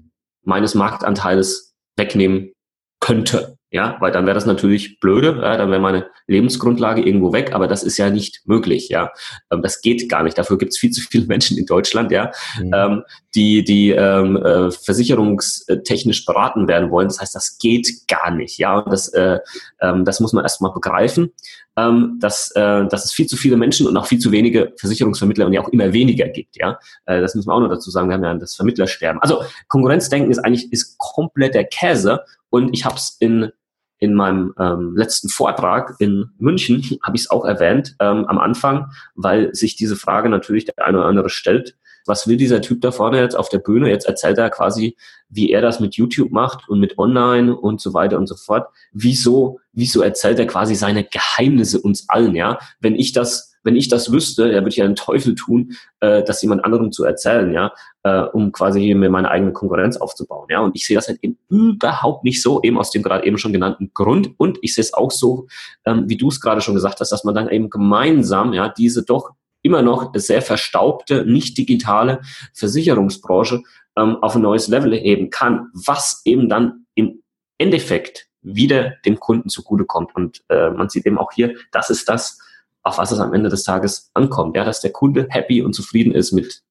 meines 0.44 0.74
Marktanteils 0.74 1.74
wegnehmen 1.96 2.52
könnte. 3.00 3.53
Ja, 3.74 3.96
weil 3.98 4.12
dann 4.12 4.24
wäre 4.24 4.36
das 4.36 4.46
natürlich 4.46 5.00
blöde, 5.00 5.40
ja, 5.42 5.56
dann 5.56 5.68
wäre 5.68 5.80
meine 5.80 6.06
Lebensgrundlage 6.28 7.02
irgendwo 7.02 7.32
weg, 7.32 7.52
aber 7.52 7.66
das 7.66 7.82
ist 7.82 7.98
ja 7.98 8.08
nicht 8.08 8.42
möglich, 8.44 8.88
ja. 8.88 9.10
Ähm, 9.50 9.62
das 9.62 9.80
geht 9.80 10.08
gar 10.08 10.22
nicht. 10.22 10.38
Dafür 10.38 10.58
gibt 10.58 10.70
es 10.70 10.78
viel 10.78 10.92
zu 10.92 11.00
viele 11.00 11.26
Menschen 11.26 11.58
in 11.58 11.66
Deutschland, 11.66 12.12
ja, 12.12 12.30
mhm. 12.56 12.70
ähm, 12.72 13.02
die, 13.34 13.64
die 13.64 13.90
ähm, 13.90 14.36
äh, 14.36 14.70
versicherungstechnisch 14.70 16.24
beraten 16.24 16.68
werden 16.68 16.92
wollen. 16.92 17.08
Das 17.08 17.20
heißt, 17.20 17.34
das 17.34 17.58
geht 17.58 18.06
gar 18.06 18.30
nicht, 18.30 18.58
ja. 18.58 18.78
Und 18.78 18.92
das, 18.92 19.08
äh, 19.08 19.40
ähm, 19.80 20.04
das 20.04 20.20
muss 20.20 20.32
man 20.32 20.44
erstmal 20.44 20.72
begreifen, 20.72 21.32
ähm, 21.76 22.18
dass, 22.20 22.52
äh, 22.54 22.86
dass 22.86 23.04
es 23.04 23.12
viel 23.12 23.26
zu 23.26 23.36
viele 23.36 23.56
Menschen 23.56 23.88
und 23.88 23.96
auch 23.96 24.06
viel 24.06 24.20
zu 24.20 24.30
wenige 24.30 24.72
Versicherungsvermittler 24.78 25.46
und 25.46 25.52
ja 25.52 25.60
auch 25.60 25.70
immer 25.70 25.92
weniger 25.92 26.28
gibt, 26.28 26.56
ja. 26.58 26.78
Äh, 27.06 27.20
das 27.20 27.34
müssen 27.34 27.48
wir 27.48 27.54
auch 27.54 27.60
noch 27.60 27.70
dazu 27.70 27.90
sagen. 27.90 28.08
Wir 28.08 28.14
haben 28.14 28.22
ja 28.22 28.34
das 28.34 28.54
Vermittlersterben. 28.54 29.20
Also 29.20 29.42
Konkurrenzdenken 29.66 30.30
ist 30.30 30.38
eigentlich 30.38 30.72
ist 30.72 30.96
komplett 30.98 31.54
der 31.54 31.64
Käse 31.64 32.20
und 32.50 32.72
ich 32.72 32.84
habe 32.84 32.94
es 32.94 33.16
in 33.18 33.50
in 33.98 34.14
meinem 34.14 34.54
ähm, 34.58 34.94
letzten 34.96 35.28
Vortrag 35.28 35.94
in 35.98 36.30
München 36.38 36.82
habe 37.02 37.16
ich 37.16 37.22
es 37.22 37.30
auch 37.30 37.44
erwähnt 37.44 37.96
ähm, 38.00 38.24
am 38.26 38.38
Anfang, 38.38 38.90
weil 39.14 39.54
sich 39.54 39.76
diese 39.76 39.96
Frage 39.96 40.28
natürlich 40.28 40.64
der 40.64 40.86
eine 40.86 40.98
oder 40.98 41.06
andere 41.06 41.30
stellt. 41.30 41.76
Was 42.06 42.28
will 42.28 42.36
dieser 42.36 42.60
Typ 42.60 42.82
da 42.82 42.90
vorne 42.90 43.18
jetzt 43.18 43.34
auf 43.34 43.48
der 43.48 43.60
Bühne? 43.60 43.88
Jetzt 43.88 44.06
erzählt 44.06 44.36
er 44.36 44.50
quasi, 44.50 44.94
wie 45.30 45.50
er 45.50 45.62
das 45.62 45.80
mit 45.80 45.94
YouTube 45.94 46.32
macht 46.32 46.68
und 46.68 46.78
mit 46.78 46.98
Online 46.98 47.56
und 47.56 47.80
so 47.80 47.94
weiter 47.94 48.18
und 48.18 48.26
so 48.26 48.36
fort. 48.36 48.68
Wieso, 48.92 49.58
wieso 49.72 50.02
erzählt 50.02 50.38
er 50.38 50.46
quasi 50.46 50.74
seine 50.74 51.04
Geheimnisse 51.04 51.80
uns 51.80 52.06
allen, 52.08 52.34
ja? 52.34 52.58
Wenn 52.78 52.94
ich 52.94 53.12
das 53.12 53.53
wenn 53.64 53.76
ich 53.76 53.88
das 53.88 54.12
wüsste, 54.12 54.46
ja, 54.46 54.60
würde 54.60 54.68
ich 54.68 54.82
einen 54.82 54.94
Teufel 54.94 55.34
tun, 55.34 55.72
äh, 56.00 56.22
das 56.22 56.42
jemand 56.42 56.64
anderem 56.64 56.92
zu 56.92 57.04
erzählen, 57.04 57.52
ja, 57.52 57.72
äh, 58.04 58.20
um 58.20 58.52
quasi 58.52 58.94
mir 58.94 59.10
meine 59.10 59.30
eigene 59.30 59.52
Konkurrenz 59.52 59.96
aufzubauen, 59.96 60.46
ja. 60.50 60.60
Und 60.60 60.76
ich 60.76 60.86
sehe 60.86 60.96
das 60.96 61.08
halt 61.08 61.18
eben 61.22 61.38
überhaupt 61.48 62.24
nicht 62.24 62.42
so, 62.42 62.62
eben 62.62 62.78
aus 62.78 62.90
dem 62.90 63.02
gerade 63.02 63.26
eben 63.26 63.38
schon 63.38 63.52
genannten 63.52 63.90
Grund. 63.94 64.30
Und 64.36 64.58
ich 64.62 64.74
sehe 64.74 64.82
es 64.82 64.94
auch 64.94 65.10
so, 65.10 65.46
ähm, 65.84 66.04
wie 66.08 66.16
du 66.16 66.28
es 66.28 66.40
gerade 66.40 66.60
schon 66.60 66.74
gesagt 66.74 67.00
hast, 67.00 67.10
dass 67.10 67.24
man 67.24 67.34
dann 67.34 67.48
eben 67.48 67.70
gemeinsam, 67.70 68.52
ja, 68.52 68.68
diese 68.68 69.02
doch 69.02 69.30
immer 69.62 69.82
noch 69.82 70.12
sehr 70.14 70.42
verstaubte, 70.42 71.24
nicht 71.24 71.56
digitale 71.56 72.20
Versicherungsbranche 72.52 73.62
ähm, 73.96 74.16
auf 74.22 74.36
ein 74.36 74.42
neues 74.42 74.68
Level 74.68 74.94
heben 74.94 75.30
kann, 75.30 75.70
was 75.72 76.20
eben 76.24 76.48
dann 76.48 76.84
im 76.94 77.22
Endeffekt 77.58 78.28
wieder 78.42 78.92
dem 79.06 79.18
Kunden 79.18 79.48
zugutekommt. 79.48 80.14
Und 80.14 80.44
äh, 80.50 80.70
man 80.70 80.90
sieht 80.90 81.06
eben 81.06 81.18
auch 81.18 81.32
hier, 81.32 81.56
das 81.72 81.88
ist 81.88 82.08
das, 82.08 82.38
auf 82.84 82.98
was 82.98 83.10
es 83.10 83.18
am 83.18 83.34
Ende 83.34 83.48
des 83.48 83.64
Tages 83.64 84.10
ankommt. 84.14 84.56
Ja, 84.56 84.64
dass 84.64 84.80
der 84.80 84.92
Kunde 84.92 85.26
happy 85.30 85.62
und 85.62 85.74
zufrieden 85.74 86.12
ist 86.12 86.32
mit 86.32 86.62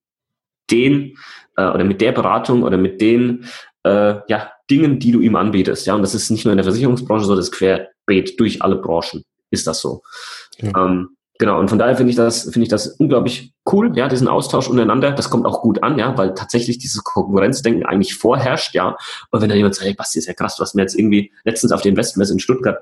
den 0.72 1.18
äh, 1.58 1.68
oder 1.68 1.84
mit 1.84 2.00
der 2.00 2.14
Beratung 2.14 2.64
oder 2.64 2.78
mit 2.78 3.02
den 3.02 3.46
äh, 3.84 4.16
ja, 4.28 4.52
Dingen, 4.70 5.00
die 5.00 5.12
du 5.12 5.20
ihm 5.20 5.36
anbietest. 5.36 5.86
Ja, 5.86 5.96
und 5.96 6.02
das 6.02 6.16
ist 6.16 6.30
nicht 6.30 6.46
nur 6.46 6.54
in 6.54 6.58
der 6.58 6.64
Versicherungsbranche 6.64 7.26
so, 7.26 7.36
das 7.36 7.50
ist 7.50 7.52
querbeet 7.52 8.40
durch 8.40 8.62
alle 8.62 8.78
Branchen 8.78 9.24
ist 9.54 9.68
das 9.68 9.82
so. 9.82 10.02
Ja. 10.58 10.72
Ähm, 10.78 11.16
Genau, 11.40 11.60
und 11.60 11.68
von 11.68 11.80
daher 11.80 11.98
finde 11.98 12.12
ich 12.12 12.16
das, 12.16 12.44
finde 12.44 12.62
ich 12.62 12.70
das 12.70 12.88
unglaublich 12.88 13.54
cool, 13.72 13.92
ja, 13.98 14.08
diesen 14.08 14.28
Austausch 14.28 14.70
untereinander. 14.70 15.12
Das 15.12 15.32
kommt 15.32 15.48
auch 15.48 15.62
gut 15.64 15.82
an, 15.82 15.98
ja, 15.98 16.16
weil 16.16 16.36
tatsächlich 16.36 16.78
dieses 16.78 17.04
Konkurrenzdenken 17.04 17.86
eigentlich 17.86 18.16
vorherrscht, 18.16 18.76
ja. 18.76 18.96
Und 19.32 19.42
wenn 19.42 19.50
da 19.50 19.56
jemand 19.56 19.74
sagt, 19.74 19.88
hey, 19.88 19.96
Basti, 19.96 20.20
ist 20.20 20.28
ja 20.28 20.36
krass, 20.36 20.56
du 20.56 20.62
hast 20.62 20.76
mir 20.76 20.84
jetzt 20.84 20.98
irgendwie 20.98 21.34
letztens 21.44 21.72
auf 21.72 21.82
den 21.82 21.90
Investments 21.90 22.32
in 22.32 22.40
Stuttgart 22.40 22.78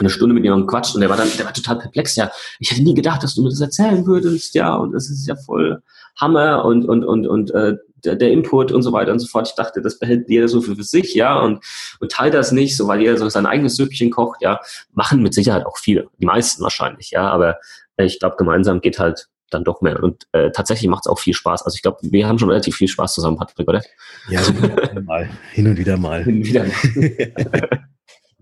eine 0.00 0.10
Stunde 0.10 0.34
mit 0.34 0.44
jemandem 0.44 0.66
quatscht 0.66 0.94
und 0.94 1.00
der 1.00 1.10
war 1.10 1.16
dann, 1.16 1.28
der 1.36 1.46
war 1.46 1.52
total 1.52 1.78
perplex, 1.78 2.16
ja. 2.16 2.30
Ich 2.58 2.70
hätte 2.70 2.82
nie 2.82 2.94
gedacht, 2.94 3.22
dass 3.22 3.34
du 3.34 3.42
mir 3.42 3.50
das 3.50 3.60
erzählen 3.60 4.06
würdest, 4.06 4.54
ja, 4.54 4.74
und 4.74 4.94
es 4.94 5.10
ist 5.10 5.26
ja 5.26 5.36
voll 5.36 5.82
Hammer 6.16 6.64
und, 6.64 6.84
und, 6.88 7.04
und, 7.04 7.26
und, 7.26 7.50
äh, 7.52 7.76
der, 8.04 8.16
der 8.16 8.30
Input 8.30 8.72
und 8.72 8.82
so 8.82 8.92
weiter 8.92 9.12
und 9.12 9.18
so 9.18 9.26
fort. 9.26 9.48
Ich 9.48 9.54
dachte, 9.54 9.82
das 9.82 9.98
behält 9.98 10.28
jeder 10.28 10.48
so 10.48 10.62
für, 10.62 10.74
für 10.74 10.82
sich, 10.82 11.14
ja, 11.14 11.38
und, 11.38 11.62
und 12.00 12.10
teilt 12.10 12.34
das 12.34 12.52
nicht, 12.52 12.76
so 12.76 12.88
weil 12.88 13.00
jeder 13.00 13.16
so 13.16 13.28
sein 13.28 13.46
eigenes 13.46 13.76
Süppchen 13.76 14.10
kocht, 14.10 14.42
ja. 14.42 14.60
Machen 14.92 15.22
mit 15.22 15.34
Sicherheit 15.34 15.66
auch 15.66 15.78
viele, 15.78 16.08
die 16.18 16.26
meisten 16.26 16.62
wahrscheinlich, 16.62 17.10
ja, 17.10 17.28
aber 17.28 17.58
äh, 17.96 18.04
ich 18.04 18.18
glaube, 18.18 18.36
gemeinsam 18.36 18.80
geht 18.80 18.98
halt 18.98 19.28
dann 19.50 19.64
doch 19.64 19.80
mehr. 19.80 20.02
Und 20.02 20.26
äh, 20.32 20.50
tatsächlich 20.52 20.88
macht 20.88 21.06
es 21.06 21.10
auch 21.10 21.18
viel 21.18 21.34
Spaß. 21.34 21.62
Also 21.62 21.74
ich 21.74 21.82
glaube, 21.82 21.98
wir 22.02 22.28
haben 22.28 22.38
schon 22.38 22.50
relativ 22.50 22.76
viel 22.76 22.88
Spaß 22.88 23.14
zusammen, 23.14 23.36
Patrick, 23.36 23.68
oder? 23.68 23.82
Ja, 24.28 24.40
mal. 25.04 25.28
Hin 25.52 25.66
und 25.66 25.76
wieder 25.76 25.96
mal. 25.96 26.22
Hin 26.24 26.36
und 26.36 26.46
wieder 26.46 26.64
mal. 26.64 27.84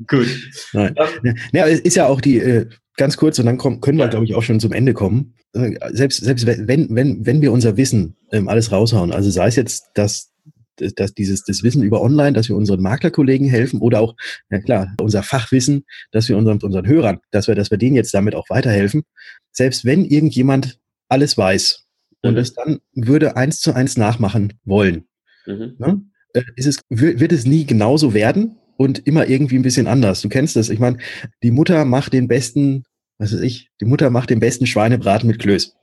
Gut. 0.07 0.29
Nein. 0.73 0.95
Ja. 1.23 1.35
ja, 1.53 1.65
ist 1.65 1.97
ja 1.97 2.07
auch 2.07 2.21
die, 2.21 2.39
äh, 2.39 2.67
ganz 2.97 3.17
kurz, 3.17 3.39
und 3.39 3.47
dann 3.47 3.59
kommen, 3.59 3.81
können 3.81 3.99
wir, 3.99 4.09
glaube 4.09 4.25
ich, 4.25 4.35
auch 4.35 4.43
schon 4.43 4.61
zum 4.61 4.73
Ende 4.73 4.95
kommen. 4.95 5.35
Äh, 5.55 5.75
selbst, 5.93 6.23
selbst 6.23 6.47
wenn, 6.47 6.95
wenn, 6.95 7.25
wenn 7.27 7.41
wir 7.41 7.53
unser 7.53 7.77
Wissen 7.77 8.17
ähm, 8.33 8.49
alles 8.49 8.71
raushauen, 8.71 9.13
also 9.13 9.31
sei 9.31 9.49
es 9.49 9.57
jetzt, 9.57 9.87
dass 9.95 10.33
dass 10.81 11.15
dieses 11.15 11.45
das 11.45 11.63
Wissen 11.63 11.83
über 11.83 12.01
Online, 12.01 12.33
dass 12.33 12.49
wir 12.49 12.57
unseren 12.57 12.81
Maklerkollegen 12.81 13.49
helfen 13.49 13.81
oder 13.81 14.01
auch, 14.01 14.15
ja 14.51 14.61
klar, 14.61 14.95
unser 15.01 15.23
Fachwissen, 15.23 15.85
dass 16.13 16.29
wir 16.29 16.37
unseren, 16.37 16.61
unseren 16.63 16.87
Hörern, 16.87 17.19
dass 17.31 17.49
wir, 17.49 17.55
dass 17.55 17.71
wir 17.71 17.79
denen 17.79 17.97
jetzt 17.97 18.15
damit 18.15 18.35
auch 18.35 18.49
weiterhelfen. 18.51 19.03
Selbst 19.51 19.85
wenn 19.85 20.05
irgendjemand 20.05 20.79
alles 21.09 21.37
weiß 21.37 21.85
mhm. 22.23 22.29
und 22.29 22.37
es 22.37 22.55
dann 22.55 22.79
würde 22.95 23.37
eins 23.37 23.61
zu 23.61 23.73
eins 23.75 23.97
nachmachen 23.97 24.55
wollen, 24.65 25.09
mhm. 25.47 25.75
ne, 25.79 26.03
äh, 26.35 26.43
ist 26.57 26.67
es, 26.67 26.81
wird 26.89 27.33
es 27.33 27.47
nie 27.47 27.65
genauso 27.67 28.15
werden, 28.15 28.57
und 28.79 29.07
immer 29.07 29.29
irgendwie 29.29 29.57
ein 29.57 29.63
bisschen 29.63 29.87
anders. 29.87 30.23
Du 30.23 30.29
kennst 30.31 30.57
das. 30.57 30.71
Ich 30.71 30.79
meine, 30.79 30.99
die 31.43 31.51
Mutter 31.51 31.85
macht 31.85 32.13
den 32.15 32.29
besten, 32.29 32.85
was 33.19 33.35
weiß 33.35 33.41
ich, 33.41 33.69
die 33.81 33.85
Mutter 33.85 34.09
macht 34.09 34.31
den 34.31 34.41
besten 34.41 34.67
Schweinebraten 34.67 35.27
mit 35.27 35.41
Klöß. 35.41 35.75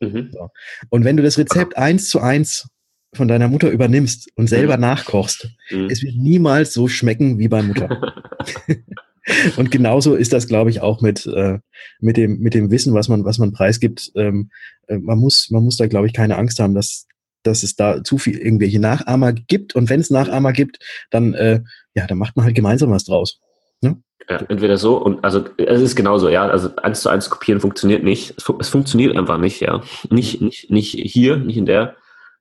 Mhm. 0.00 0.30
So. 0.32 0.50
Und 0.90 1.04
wenn 1.04 1.16
du 1.16 1.22
das 1.22 1.38
Rezept 1.38 1.76
eins 1.76 2.08
zu 2.08 2.20
eins 2.20 2.68
von 3.14 3.26
deiner 3.26 3.48
Mutter 3.48 3.70
übernimmst 3.70 4.28
und 4.36 4.48
selber 4.48 4.76
mhm. 4.76 4.82
nachkochst, 4.82 5.48
mhm. 5.70 5.88
es 5.90 6.02
wird 6.02 6.14
niemals 6.16 6.72
so 6.72 6.88
schmecken 6.88 7.38
wie 7.38 7.48
bei 7.48 7.62
Mutter. 7.62 8.14
und 9.56 9.70
genauso 9.70 10.14
ist 10.14 10.32
das, 10.32 10.46
glaube 10.46 10.70
ich, 10.70 10.80
auch 10.80 11.00
mit, 11.00 11.26
äh, 11.26 11.58
mit, 12.00 12.16
dem, 12.16 12.38
mit 12.40 12.54
dem 12.54 12.70
Wissen, 12.70 12.94
was 12.94 13.08
man, 13.08 13.24
was 13.24 13.38
man 13.38 13.52
preisgibt. 13.52 14.12
Ähm, 14.14 14.50
äh, 14.88 14.98
man, 14.98 15.18
muss, 15.18 15.48
man 15.50 15.64
muss 15.64 15.76
da, 15.76 15.86
glaube 15.86 16.06
ich, 16.06 16.12
keine 16.12 16.36
Angst 16.36 16.58
haben, 16.58 16.74
dass, 16.74 17.06
dass 17.42 17.62
es 17.62 17.76
da 17.76 18.02
zu 18.04 18.18
viel 18.18 18.38
irgendwelche 18.38 18.80
Nachahmer 18.80 19.32
gibt. 19.32 19.74
Und 19.74 19.90
wenn 19.90 20.00
es 20.00 20.10
Nachahmer 20.10 20.52
gibt, 20.52 20.78
dann, 21.10 21.34
äh, 21.34 21.60
ja, 21.94 22.06
dann 22.06 22.18
macht 22.18 22.36
man 22.36 22.46
halt 22.46 22.54
gemeinsam 22.54 22.90
was 22.90 23.04
draus. 23.04 23.40
Ne? 23.80 24.02
Ja, 24.28 24.36
entweder 24.48 24.78
so 24.78 24.96
und 24.96 25.24
also 25.24 25.44
es 25.56 25.80
ist 25.80 25.96
genauso, 25.96 26.28
ja. 26.28 26.46
Also 26.46 26.74
eins 26.76 27.02
zu 27.02 27.08
eins 27.08 27.28
kopieren 27.28 27.60
funktioniert 27.60 28.04
nicht. 28.04 28.34
Es, 28.36 28.48
es 28.60 28.68
funktioniert 28.68 29.16
einfach 29.16 29.38
nicht, 29.38 29.60
ja. 29.60 29.82
Nicht, 30.10 30.40
nicht, 30.40 30.70
nicht 30.70 30.92
hier, 30.92 31.36
nicht 31.36 31.56
in 31.56 31.66
der 31.66 31.96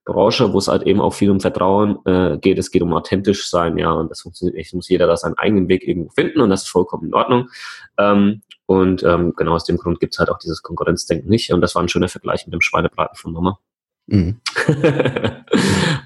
Branche, 0.05 0.53
wo 0.53 0.57
es 0.57 0.67
halt 0.67 0.83
eben 0.83 1.01
auch 1.01 1.13
viel 1.13 1.29
um 1.29 1.39
Vertrauen 1.39 1.99
äh, 2.05 2.37
geht. 2.39 2.57
Es 2.57 2.71
geht 2.71 2.81
um 2.81 2.93
authentisch 2.93 3.49
sein, 3.49 3.77
ja. 3.77 3.91
Und 3.91 4.09
das 4.09 4.21
funktioniert 4.21 4.55
nicht. 4.55 4.67
Es 4.67 4.73
muss 4.73 4.89
jeder 4.89 5.07
da 5.07 5.17
seinen 5.17 5.37
eigenen 5.37 5.67
Weg 5.67 5.87
irgendwo 5.87 6.11
finden 6.11 6.41
und 6.41 6.49
das 6.49 6.63
ist 6.63 6.69
vollkommen 6.69 7.07
in 7.07 7.13
Ordnung. 7.13 7.49
Ähm, 7.97 8.41
und 8.67 9.03
ähm, 9.03 9.33
genau 9.35 9.53
aus 9.53 9.65
dem 9.65 9.77
Grund 9.77 9.99
gibt 9.99 10.13
es 10.13 10.19
halt 10.19 10.29
auch 10.29 10.37
dieses 10.37 10.61
Konkurrenzdenken 10.61 11.29
nicht. 11.29 11.51
Und 11.51 11.61
das 11.61 11.75
war 11.75 11.81
ein 11.81 11.89
schöner 11.89 12.07
Vergleich 12.07 12.45
mit 12.45 12.53
dem 12.53 12.61
Schweinebraten 12.61 13.17
von 13.17 13.33
Mama. 13.33 13.59
Mhm. 14.07 14.39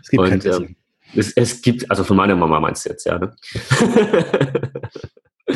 es 0.01 0.09
gibt 0.09 0.23
und, 0.23 0.45
ähm, 0.45 0.75
es, 1.13 1.31
es, 1.33 1.61
gibt, 1.61 1.89
also 1.89 2.03
von 2.03 2.17
meiner 2.17 2.35
Mama 2.35 2.59
meinst 2.59 2.85
du 2.85 2.89
jetzt, 2.89 3.05
ja. 3.05 3.19
Ne? 3.19 3.35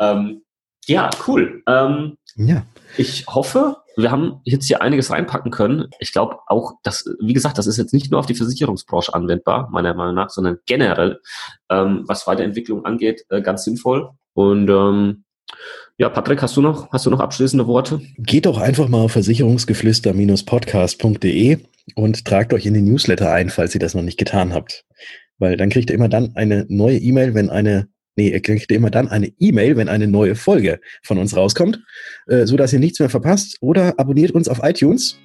ähm, 0.00 0.42
ja, 0.86 1.10
cool. 1.26 1.62
Ähm, 1.66 2.16
ja. 2.36 2.64
Ich 2.96 3.26
hoffe, 3.26 3.76
wir 3.96 4.10
haben 4.10 4.40
jetzt 4.44 4.66
hier 4.66 4.82
einiges 4.82 5.10
reinpacken 5.10 5.50
können. 5.50 5.88
Ich 6.00 6.12
glaube 6.12 6.38
auch, 6.46 6.72
dass, 6.82 7.04
wie 7.20 7.32
gesagt, 7.32 7.58
das 7.58 7.66
ist 7.66 7.76
jetzt 7.76 7.94
nicht 7.94 8.10
nur 8.10 8.18
auf 8.18 8.26
die 8.26 8.34
Versicherungsbranche 8.34 9.14
anwendbar, 9.14 9.68
meiner 9.70 9.94
Meinung 9.94 10.14
nach, 10.14 10.30
sondern 10.30 10.58
generell, 10.66 11.20
ähm, 11.68 12.04
was 12.06 12.26
Weiterentwicklung 12.26 12.84
angeht, 12.84 13.24
äh, 13.28 13.42
ganz 13.42 13.64
sinnvoll. 13.64 14.10
Und 14.34 14.68
ähm, 14.68 15.24
ja, 16.00 16.08
Patrick, 16.08 16.40
hast 16.40 16.56
du 16.56 16.62
noch, 16.62 16.90
hast 16.90 17.04
du 17.04 17.10
noch 17.10 17.20
abschließende 17.20 17.66
Worte? 17.66 18.00
Geht 18.16 18.46
doch 18.46 18.58
einfach 18.58 18.88
mal 18.88 19.02
auf 19.02 19.12
versicherungsgeflüster-podcast.de 19.12 21.58
und 21.94 22.24
tragt 22.24 22.54
euch 22.54 22.64
in 22.64 22.72
den 22.72 22.86
Newsletter 22.86 23.30
ein, 23.30 23.50
falls 23.50 23.74
ihr 23.74 23.80
das 23.80 23.94
noch 23.94 24.02
nicht 24.02 24.18
getan 24.18 24.54
habt. 24.54 24.86
Weil 25.38 25.58
dann 25.58 25.68
kriegt 25.68 25.90
ihr 25.90 25.96
immer 25.96 26.08
dann 26.08 26.34
eine 26.36 26.64
neue 26.70 26.96
E-Mail, 26.96 27.34
wenn 27.34 27.50
eine, 27.50 27.88
nee, 28.16 28.30
ihr 28.30 28.40
kriegt 28.40 28.72
immer 28.72 28.90
dann 28.90 29.08
eine 29.08 29.30
E-Mail, 29.38 29.76
wenn 29.76 29.90
eine 29.90 30.06
neue 30.06 30.36
Folge 30.36 30.80
von 31.02 31.18
uns 31.18 31.36
rauskommt, 31.36 31.78
äh, 32.28 32.46
so 32.46 32.56
dass 32.56 32.72
ihr 32.72 32.78
nichts 32.78 32.98
mehr 32.98 33.10
verpasst. 33.10 33.58
Oder 33.60 33.92
abonniert 33.98 34.30
uns 34.30 34.48
auf 34.48 34.60
iTunes 34.62 35.18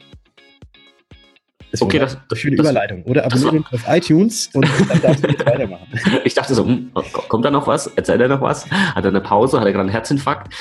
das 1.76 1.82
okay, 1.82 2.00
das, 2.00 2.18
das 2.30 2.40
schöne 2.40 2.56
das, 2.56 2.66
Überleitung. 2.66 3.04
Oder 3.04 3.26
abonniert 3.26 3.54
uns 3.54 3.74
auf 3.74 3.84
iTunes 3.88 4.50
und 4.54 4.66
dann 4.90 5.02
darfst 5.02 5.24
du 5.24 5.28
jetzt 5.30 5.46
weitermachen. 5.46 5.88
Ich 6.24 6.34
dachte 6.34 6.56
so, 6.56 6.66
hm, 6.66 6.92
kommt 7.28 7.44
da 7.44 7.52
noch 7.52 7.68
was? 7.68 7.88
Erzählt 7.88 8.22
er 8.22 8.30
noch 8.30 8.42
was? 8.42 8.70
Hat 8.70 9.04
er 9.04 9.10
eine 9.10 9.20
Pause? 9.20 9.60
Hat 9.60 9.66
er 9.66 9.74
gerade 9.74 9.82
einen 9.82 9.92
Herzinfarkt? 9.92 10.54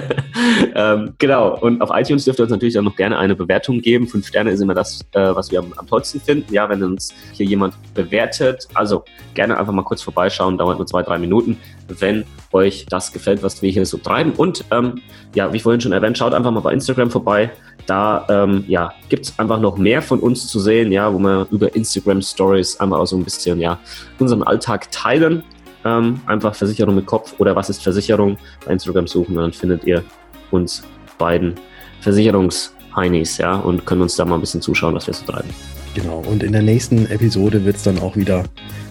ähm, 0.74 1.12
genau. 1.18 1.58
Und 1.58 1.82
auf 1.82 1.90
iTunes 1.92 2.24
dürft 2.24 2.40
ihr 2.40 2.44
uns 2.44 2.52
natürlich 2.52 2.78
auch 2.78 2.82
noch 2.82 2.96
gerne 2.96 3.18
eine 3.18 3.36
Bewertung 3.36 3.82
geben. 3.82 4.06
Fünf 4.06 4.26
Sterne 4.26 4.50
ist 4.50 4.60
immer 4.60 4.74
das, 4.74 5.00
äh, 5.12 5.20
was 5.34 5.50
wir 5.50 5.58
am, 5.58 5.74
am 5.76 5.86
tollsten 5.86 6.20
finden. 6.20 6.52
Ja, 6.52 6.68
wenn 6.68 6.82
uns 6.82 7.12
hier 7.32 7.44
jemand 7.44 7.74
bewertet. 7.92 8.66
Also 8.72 9.04
gerne 9.34 9.58
einfach 9.58 9.72
mal 9.72 9.84
kurz 9.84 10.00
vorbeischauen. 10.00 10.56
Dauert 10.56 10.78
nur 10.78 10.86
zwei, 10.86 11.02
drei 11.02 11.18
Minuten. 11.18 11.58
Wenn 11.88 12.24
euch 12.52 12.86
das 12.88 13.12
gefällt, 13.12 13.42
was 13.42 13.62
wir 13.62 13.70
hier 13.70 13.86
so 13.86 13.98
treiben. 13.98 14.32
Und 14.32 14.64
ähm, 14.70 15.00
ja, 15.34 15.52
wie 15.52 15.60
vorhin 15.60 15.80
schon 15.80 15.92
erwähnt, 15.92 16.18
schaut 16.18 16.34
einfach 16.34 16.50
mal 16.50 16.60
bei 16.60 16.72
Instagram 16.72 17.10
vorbei. 17.10 17.50
Da 17.86 18.26
ähm, 18.28 18.64
ja, 18.68 18.92
gibt 19.08 19.26
es 19.26 19.38
einfach 19.38 19.60
noch 19.60 19.76
mehr 19.76 20.02
von 20.02 20.20
uns 20.20 20.46
zu 20.48 20.60
sehen, 20.60 20.92
ja, 20.92 21.12
wo 21.12 21.18
wir 21.18 21.46
über 21.50 21.74
Instagram 21.74 22.22
Stories 22.22 22.78
einmal 22.78 23.00
auch 23.00 23.06
so 23.06 23.16
ein 23.16 23.24
bisschen 23.24 23.60
ja, 23.60 23.78
unseren 24.18 24.42
Alltag 24.42 24.90
teilen. 24.90 25.42
Ähm, 25.84 26.20
einfach 26.26 26.54
Versicherung 26.54 26.94
mit 26.94 27.06
Kopf 27.06 27.34
oder 27.38 27.56
was 27.56 27.70
ist 27.70 27.82
Versicherung 27.82 28.36
bei 28.66 28.72
Instagram 28.72 29.06
suchen 29.06 29.36
und 29.36 29.42
dann 29.42 29.52
findet 29.52 29.84
ihr 29.84 30.04
uns 30.50 30.82
beiden 31.16 31.54
Versicherungsheinis, 32.00 33.38
ja, 33.38 33.54
und 33.54 33.86
können 33.86 34.02
uns 34.02 34.16
da 34.16 34.26
mal 34.26 34.34
ein 34.34 34.40
bisschen 34.40 34.60
zuschauen, 34.60 34.94
was 34.94 35.06
wir 35.06 35.14
so 35.14 35.24
treiben. 35.24 35.48
Genau, 35.94 36.22
und 36.28 36.42
in 36.42 36.52
der 36.52 36.62
nächsten 36.62 37.06
Episode 37.06 37.64
wird 37.64 37.76
es 37.76 37.82
dann 37.82 37.98
auch 37.98 38.14
wieder 38.14 38.44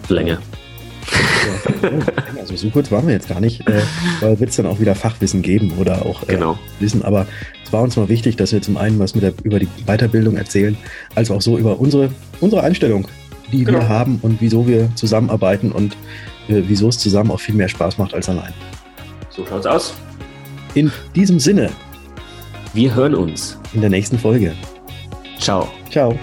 länger. 0.08 0.38
also 2.38 2.56
so 2.56 2.70
kurz 2.70 2.90
waren 2.90 3.06
wir 3.06 3.14
jetzt 3.14 3.28
gar 3.28 3.40
nicht, 3.40 3.66
äh, 3.68 3.80
weil 4.20 4.40
wird 4.40 4.50
es 4.50 4.56
dann 4.56 4.66
auch 4.66 4.80
wieder 4.80 4.94
Fachwissen 4.94 5.42
geben 5.42 5.72
oder 5.78 6.04
auch 6.04 6.22
äh, 6.24 6.34
genau. 6.34 6.58
Wissen. 6.78 7.02
Aber 7.02 7.26
es 7.64 7.72
war 7.72 7.82
uns 7.82 7.96
mal 7.96 8.08
wichtig, 8.08 8.36
dass 8.36 8.52
wir 8.52 8.62
zum 8.62 8.76
einen 8.76 8.98
was 8.98 9.14
mit 9.14 9.22
der, 9.22 9.32
über 9.42 9.58
die 9.58 9.68
Weiterbildung 9.86 10.36
erzählen, 10.36 10.76
als 11.14 11.30
auch 11.30 11.40
so 11.40 11.58
über 11.58 11.78
unsere, 11.78 12.10
unsere 12.40 12.62
Einstellung, 12.62 13.08
die 13.52 13.64
genau. 13.64 13.78
wir 13.78 13.88
haben 13.88 14.18
und 14.22 14.40
wieso 14.40 14.66
wir 14.66 14.88
zusammenarbeiten 14.94 15.72
und 15.72 15.94
äh, 16.48 16.62
wieso 16.66 16.88
es 16.88 16.98
zusammen 16.98 17.30
auch 17.30 17.40
viel 17.40 17.54
mehr 17.54 17.68
Spaß 17.68 17.98
macht 17.98 18.14
als 18.14 18.28
allein. 18.28 18.52
So 19.30 19.46
schaut's 19.46 19.66
aus. 19.66 19.94
In 20.74 20.90
diesem 21.14 21.38
Sinne. 21.38 21.70
Wir 22.72 22.94
hören 22.94 23.14
uns 23.14 23.58
in 23.72 23.80
der 23.80 23.90
nächsten 23.90 24.18
Folge. 24.18 24.52
Ciao. 25.38 25.68
Ciao. 25.90 26.16